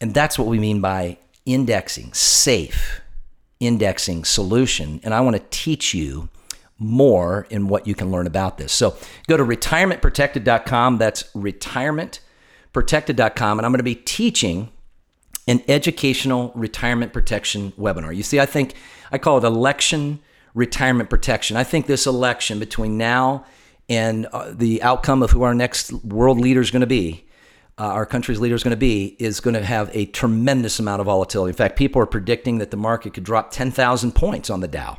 And 0.00 0.14
that's 0.14 0.38
what 0.38 0.48
we 0.48 0.58
mean 0.58 0.80
by 0.80 1.18
indexing, 1.48 2.12
safe 2.12 3.00
indexing 3.58 4.24
solution. 4.24 5.00
And 5.02 5.12
I 5.14 5.20
want 5.20 5.34
to 5.36 5.42
teach 5.50 5.92
you 5.94 6.28
more 6.78 7.46
in 7.50 7.68
what 7.68 7.86
you 7.86 7.94
can 7.94 8.10
learn 8.10 8.26
about 8.26 8.56
this. 8.58 8.72
So 8.72 8.96
go 9.26 9.36
to 9.36 9.44
retirementprotected.com. 9.44 10.96
That's 10.98 11.22
retirementprotected.com. 11.32 13.58
And 13.58 13.66
I'm 13.66 13.72
going 13.72 13.78
to 13.78 13.82
be 13.82 13.96
teaching 13.96 14.70
an 15.48 15.62
educational 15.66 16.52
retirement 16.54 17.14
protection 17.14 17.72
webinar. 17.72 18.14
You 18.14 18.22
see, 18.22 18.38
I 18.38 18.46
think 18.46 18.74
I 19.10 19.18
call 19.18 19.38
it 19.38 19.44
election 19.44 20.20
retirement 20.54 21.10
protection. 21.10 21.56
I 21.56 21.64
think 21.64 21.86
this 21.86 22.06
election 22.06 22.60
between 22.60 22.98
now 22.98 23.46
and 23.88 24.26
uh, 24.26 24.52
the 24.54 24.82
outcome 24.82 25.22
of 25.22 25.30
who 25.30 25.42
our 25.42 25.54
next 25.54 25.92
world 26.04 26.38
leader 26.38 26.60
is 26.60 26.70
going 26.70 26.80
to 26.80 26.86
be 26.86 27.24
uh, 27.78 27.84
our 27.84 28.06
country's 28.06 28.40
leader 28.40 28.56
is 28.56 28.64
going 28.64 28.72
to 28.72 28.76
be 28.76 29.16
is 29.18 29.40
going 29.40 29.54
to 29.54 29.64
have 29.64 29.90
a 29.94 30.06
tremendous 30.06 30.80
amount 30.80 31.00
of 31.00 31.06
volatility. 31.06 31.50
In 31.50 31.56
fact, 31.56 31.76
people 31.76 32.02
are 32.02 32.06
predicting 32.06 32.58
that 32.58 32.70
the 32.70 32.76
market 32.76 33.14
could 33.14 33.24
drop 33.24 33.50
10,000 33.52 34.12
points 34.12 34.50
on 34.50 34.60
the 34.60 34.68
Dow. 34.68 34.98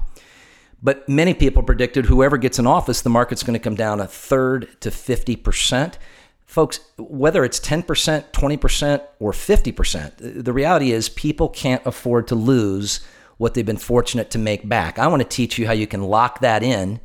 But 0.81 1.09
many 1.09 1.33
people 1.33 1.61
predicted 1.61 2.05
whoever 2.05 2.37
gets 2.37 2.57
in 2.57 2.65
office, 2.65 3.01
the 3.01 3.09
market's 3.09 3.43
going 3.43 3.53
to 3.53 3.63
come 3.63 3.75
down 3.75 3.99
a 3.99 4.07
third 4.07 4.69
to 4.79 4.89
50%. 4.89 5.95
Folks, 6.45 6.79
whether 6.97 7.43
it's 7.43 7.59
10%, 7.59 7.83
20%, 8.31 9.03
or 9.19 9.31
50%, 9.33 10.43
the 10.43 10.53
reality 10.53 10.91
is 10.91 11.09
people 11.09 11.49
can't 11.49 11.85
afford 11.85 12.27
to 12.29 12.35
lose 12.35 13.01
what 13.37 13.53
they've 13.53 13.65
been 13.65 13.77
fortunate 13.77 14.31
to 14.31 14.39
make 14.39 14.67
back. 14.67 14.97
I 14.97 15.07
want 15.07 15.21
to 15.21 15.27
teach 15.27 15.57
you 15.57 15.67
how 15.67 15.73
you 15.73 15.85
can 15.85 16.03
lock 16.03 16.39
that 16.39 16.63
in, 16.63 17.01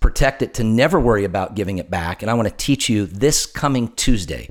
protect 0.00 0.42
it 0.42 0.54
to 0.54 0.64
never 0.64 0.98
worry 0.98 1.24
about 1.24 1.54
giving 1.54 1.78
it 1.78 1.90
back. 1.90 2.20
And 2.20 2.30
I 2.30 2.34
want 2.34 2.48
to 2.48 2.54
teach 2.54 2.88
you 2.88 3.06
this 3.06 3.46
coming 3.46 3.88
Tuesday. 3.92 4.48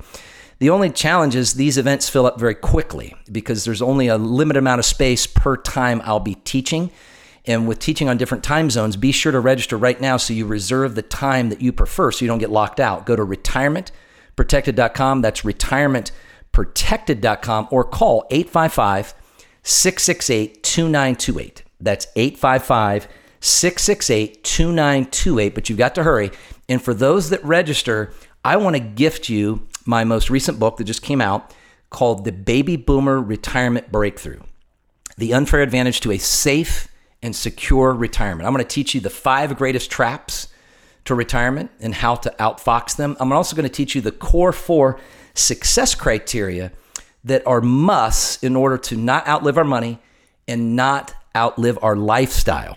The 0.58 0.70
only 0.70 0.90
challenge 0.90 1.34
is 1.34 1.54
these 1.54 1.78
events 1.78 2.08
fill 2.08 2.26
up 2.26 2.38
very 2.38 2.54
quickly 2.54 3.16
because 3.30 3.64
there's 3.64 3.82
only 3.82 4.06
a 4.06 4.16
limited 4.16 4.58
amount 4.58 4.78
of 4.78 4.84
space 4.84 5.26
per 5.26 5.56
time 5.56 6.00
I'll 6.04 6.20
be 6.20 6.36
teaching. 6.36 6.92
And 7.46 7.68
with 7.68 7.78
teaching 7.78 8.08
on 8.08 8.16
different 8.16 8.42
time 8.42 8.70
zones, 8.70 8.96
be 8.96 9.12
sure 9.12 9.32
to 9.32 9.40
register 9.40 9.76
right 9.76 10.00
now 10.00 10.16
so 10.16 10.32
you 10.32 10.46
reserve 10.46 10.94
the 10.94 11.02
time 11.02 11.50
that 11.50 11.60
you 11.60 11.72
prefer 11.72 12.10
so 12.10 12.24
you 12.24 12.28
don't 12.28 12.38
get 12.38 12.48
locked 12.50 12.80
out. 12.80 13.04
Go 13.04 13.16
to 13.16 13.26
retirementprotected.com. 13.26 15.20
That's 15.20 15.42
retirementprotected.com 15.42 17.68
or 17.70 17.84
call 17.84 18.26
855 18.30 19.14
668 19.62 20.62
2928. 20.62 21.64
That's 21.80 22.06
855 22.16 23.08
668 23.40 24.44
2928. 24.44 25.54
But 25.54 25.68
you've 25.68 25.78
got 25.78 25.94
to 25.96 26.02
hurry. 26.02 26.30
And 26.68 26.80
for 26.80 26.94
those 26.94 27.28
that 27.28 27.44
register, 27.44 28.14
I 28.42 28.56
want 28.56 28.76
to 28.76 28.80
gift 28.80 29.28
you 29.28 29.66
my 29.84 30.04
most 30.04 30.30
recent 30.30 30.58
book 30.58 30.76
that 30.76 30.84
just 30.84 31.02
came 31.02 31.20
out 31.20 31.54
called 31.90 32.24
The 32.24 32.32
Baby 32.32 32.76
Boomer 32.76 33.20
Retirement 33.20 33.92
Breakthrough 33.92 34.40
The 35.16 35.34
Unfair 35.34 35.62
Advantage 35.62 36.00
to 36.00 36.12
a 36.12 36.18
Safe 36.18 36.88
and 37.22 37.34
Secure 37.34 37.92
Retirement. 37.92 38.46
I'm 38.46 38.52
going 38.52 38.64
to 38.64 38.68
teach 38.68 38.94
you 38.94 39.00
the 39.00 39.10
five 39.10 39.56
greatest 39.56 39.90
traps 39.90 40.48
to 41.04 41.14
retirement 41.14 41.70
and 41.80 41.94
how 41.94 42.14
to 42.16 42.34
outfox 42.38 42.96
them. 42.96 43.16
I'm 43.20 43.32
also 43.32 43.54
going 43.54 43.68
to 43.68 43.74
teach 43.74 43.94
you 43.94 44.00
the 44.00 44.12
core 44.12 44.52
four 44.52 44.98
success 45.34 45.94
criteria 45.94 46.72
that 47.24 47.46
are 47.46 47.60
musts 47.60 48.42
in 48.42 48.56
order 48.56 48.78
to 48.78 48.96
not 48.96 49.26
outlive 49.26 49.58
our 49.58 49.64
money 49.64 49.98
and 50.46 50.76
not 50.76 51.14
outlive 51.36 51.78
our 51.82 51.96
lifestyle. 51.96 52.76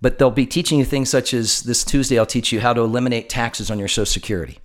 But 0.00 0.18
they'll 0.18 0.30
be 0.30 0.46
teaching 0.46 0.78
you 0.78 0.84
things 0.84 1.10
such 1.10 1.32
as 1.32 1.62
this 1.62 1.84
Tuesday, 1.84 2.18
I'll 2.18 2.26
teach 2.26 2.52
you 2.52 2.60
how 2.60 2.72
to 2.72 2.80
eliminate 2.80 3.28
taxes 3.28 3.70
on 3.70 3.78
your 3.78 3.88
Social 3.88 4.06
Security. 4.06 4.58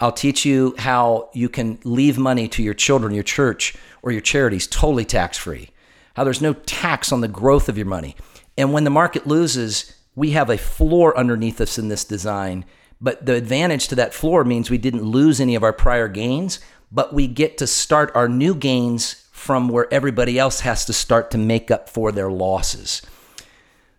I'll 0.00 0.12
teach 0.12 0.46
you 0.46 0.74
how 0.78 1.28
you 1.34 1.48
can 1.50 1.78
leave 1.84 2.16
money 2.16 2.48
to 2.48 2.62
your 2.62 2.74
children, 2.74 3.12
your 3.12 3.22
church, 3.22 3.76
or 4.02 4.10
your 4.10 4.22
charities 4.22 4.66
totally 4.66 5.04
tax 5.04 5.36
free. 5.36 5.68
How 6.14 6.24
there's 6.24 6.40
no 6.40 6.54
tax 6.54 7.12
on 7.12 7.20
the 7.20 7.28
growth 7.28 7.68
of 7.68 7.76
your 7.76 7.86
money. 7.86 8.16
And 8.56 8.72
when 8.72 8.84
the 8.84 8.90
market 8.90 9.26
loses, 9.26 9.94
we 10.14 10.30
have 10.30 10.50
a 10.50 10.58
floor 10.58 11.16
underneath 11.16 11.60
us 11.60 11.78
in 11.78 11.88
this 11.88 12.04
design. 12.04 12.64
But 13.00 13.26
the 13.26 13.34
advantage 13.34 13.88
to 13.88 13.94
that 13.96 14.14
floor 14.14 14.44
means 14.44 14.70
we 14.70 14.78
didn't 14.78 15.02
lose 15.02 15.40
any 15.40 15.54
of 15.54 15.62
our 15.62 15.72
prior 15.72 16.08
gains, 16.08 16.60
but 16.90 17.14
we 17.14 17.26
get 17.26 17.58
to 17.58 17.66
start 17.66 18.10
our 18.14 18.28
new 18.28 18.54
gains 18.54 19.28
from 19.32 19.68
where 19.68 19.92
everybody 19.92 20.38
else 20.38 20.60
has 20.60 20.84
to 20.86 20.92
start 20.92 21.30
to 21.30 21.38
make 21.38 21.70
up 21.70 21.88
for 21.88 22.10
their 22.12 22.30
losses. 22.30 23.02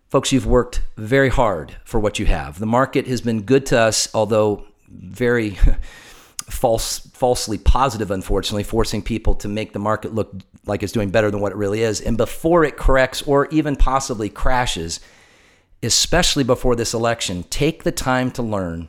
Folks, 0.08 0.30
you've 0.30 0.46
worked 0.46 0.82
very 0.96 1.30
hard 1.30 1.76
for 1.84 1.98
what 1.98 2.18
you 2.18 2.26
have. 2.26 2.58
The 2.58 2.66
market 2.66 3.06
has 3.06 3.20
been 3.20 3.42
good 3.42 3.64
to 3.66 3.78
us, 3.80 4.08
although 4.14 4.66
very 4.92 5.58
false, 6.50 6.98
falsely 7.14 7.58
positive, 7.58 8.10
unfortunately, 8.10 8.64
forcing 8.64 9.02
people 9.02 9.34
to 9.36 9.48
make 9.48 9.72
the 9.72 9.78
market 9.78 10.14
look 10.14 10.34
like 10.66 10.82
it's 10.82 10.92
doing 10.92 11.10
better 11.10 11.30
than 11.30 11.40
what 11.40 11.52
it 11.52 11.56
really 11.56 11.82
is. 11.82 12.00
And 12.00 12.16
before 12.16 12.64
it 12.64 12.76
corrects 12.76 13.22
or 13.22 13.46
even 13.48 13.76
possibly 13.76 14.28
crashes, 14.28 15.00
especially 15.82 16.44
before 16.44 16.76
this 16.76 16.94
election, 16.94 17.44
take 17.44 17.82
the 17.82 17.92
time 17.92 18.30
to 18.32 18.42
learn 18.42 18.88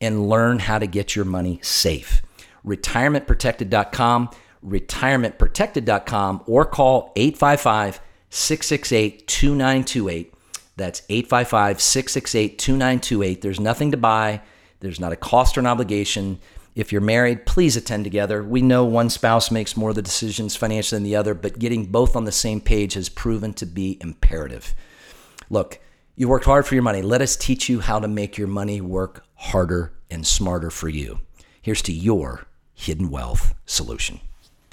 and 0.00 0.28
learn 0.28 0.60
how 0.60 0.78
to 0.78 0.86
get 0.86 1.14
your 1.14 1.24
money 1.24 1.60
safe. 1.62 2.22
RetirementProtected.com, 2.64 4.30
retirementprotected.com, 4.64 6.42
or 6.46 6.64
call 6.64 7.12
855 7.16 8.00
668 8.30 9.26
2928. 9.26 10.34
That's 10.76 11.02
855 11.10 11.80
668 11.80 12.58
2928. 12.58 13.42
There's 13.42 13.60
nothing 13.60 13.90
to 13.90 13.96
buy. 13.96 14.40
There's 14.80 15.00
not 15.00 15.12
a 15.12 15.16
cost 15.16 15.56
or 15.56 15.60
an 15.60 15.66
obligation. 15.66 16.40
If 16.74 16.92
you're 16.92 17.00
married, 17.00 17.46
please 17.46 17.76
attend 17.76 18.04
together. 18.04 18.42
We 18.42 18.62
know 18.62 18.84
one 18.84 19.10
spouse 19.10 19.50
makes 19.50 19.76
more 19.76 19.90
of 19.90 19.96
the 19.96 20.02
decisions 20.02 20.56
financially 20.56 20.96
than 20.96 21.04
the 21.04 21.16
other, 21.16 21.34
but 21.34 21.58
getting 21.58 21.86
both 21.86 22.16
on 22.16 22.24
the 22.24 22.32
same 22.32 22.60
page 22.60 22.94
has 22.94 23.08
proven 23.08 23.52
to 23.54 23.66
be 23.66 23.98
imperative. 24.00 24.74
Look, 25.48 25.80
you 26.16 26.28
worked 26.28 26.44
hard 26.44 26.66
for 26.66 26.74
your 26.74 26.82
money. 26.82 27.02
Let 27.02 27.22
us 27.22 27.36
teach 27.36 27.68
you 27.68 27.80
how 27.80 27.98
to 27.98 28.08
make 28.08 28.36
your 28.36 28.48
money 28.48 28.80
work 28.80 29.24
harder 29.34 29.92
and 30.10 30.26
smarter 30.26 30.70
for 30.70 30.88
you. 30.88 31.20
Here's 31.62 31.82
to 31.82 31.92
your 31.92 32.46
hidden 32.74 33.10
wealth 33.10 33.54
solution. 33.66 34.20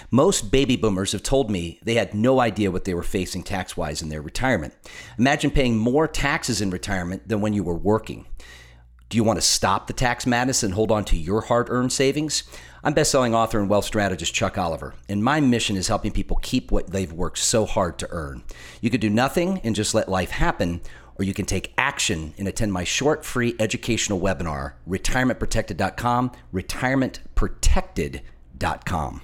Most 0.09 0.51
baby 0.51 0.77
boomers 0.77 1.11
have 1.11 1.23
told 1.23 1.51
me 1.51 1.79
they 1.83 1.95
had 1.95 2.13
no 2.13 2.39
idea 2.39 2.71
what 2.71 2.85
they 2.85 2.93
were 2.93 3.03
facing 3.03 3.43
tax 3.43 3.75
wise 3.75 4.01
in 4.01 4.07
their 4.07 4.21
retirement. 4.21 4.73
Imagine 5.19 5.51
paying 5.51 5.77
more 5.77 6.07
taxes 6.07 6.61
in 6.61 6.69
retirement 6.69 7.27
than 7.27 7.41
when 7.41 7.51
you 7.51 7.63
were 7.63 7.75
working. 7.75 8.25
Do 9.09 9.15
you 9.15 9.23
want 9.23 9.37
to 9.37 9.41
stop 9.41 9.87
the 9.87 9.93
tax 9.93 10.25
madness 10.25 10.63
and 10.63 10.73
hold 10.73 10.91
on 10.91 11.05
to 11.05 11.15
your 11.15 11.39
hard 11.41 11.69
earned 11.69 11.93
savings? 11.93 12.43
I'm 12.83 12.93
best-selling 12.93 13.33
author 13.33 13.57
and 13.57 13.69
wealth 13.69 13.85
strategist 13.85 14.33
Chuck 14.33 14.57
Oliver, 14.57 14.95
and 15.07 15.23
my 15.23 15.39
mission 15.39 15.77
is 15.77 15.87
helping 15.87 16.11
people 16.11 16.35
keep 16.41 16.71
what 16.71 16.87
they've 16.87 17.13
worked 17.13 17.37
so 17.37 17.65
hard 17.65 17.97
to 17.99 18.07
earn. 18.11 18.43
You 18.81 18.89
could 18.89 18.99
do 18.99 19.09
nothing 19.09 19.61
and 19.63 19.75
just 19.75 19.95
let 19.95 20.09
life 20.09 20.31
happen, 20.31 20.81
or 21.17 21.23
you 21.23 21.33
can 21.33 21.45
take 21.45 21.73
action 21.77 22.33
and 22.37 22.49
attend 22.49 22.73
my 22.73 22.83
short 22.83 23.23
free 23.23 23.55
educational 23.59 24.19
webinar, 24.19 24.73
retirementprotected.com, 24.87 26.33
retirementprotected.com. 26.53 29.21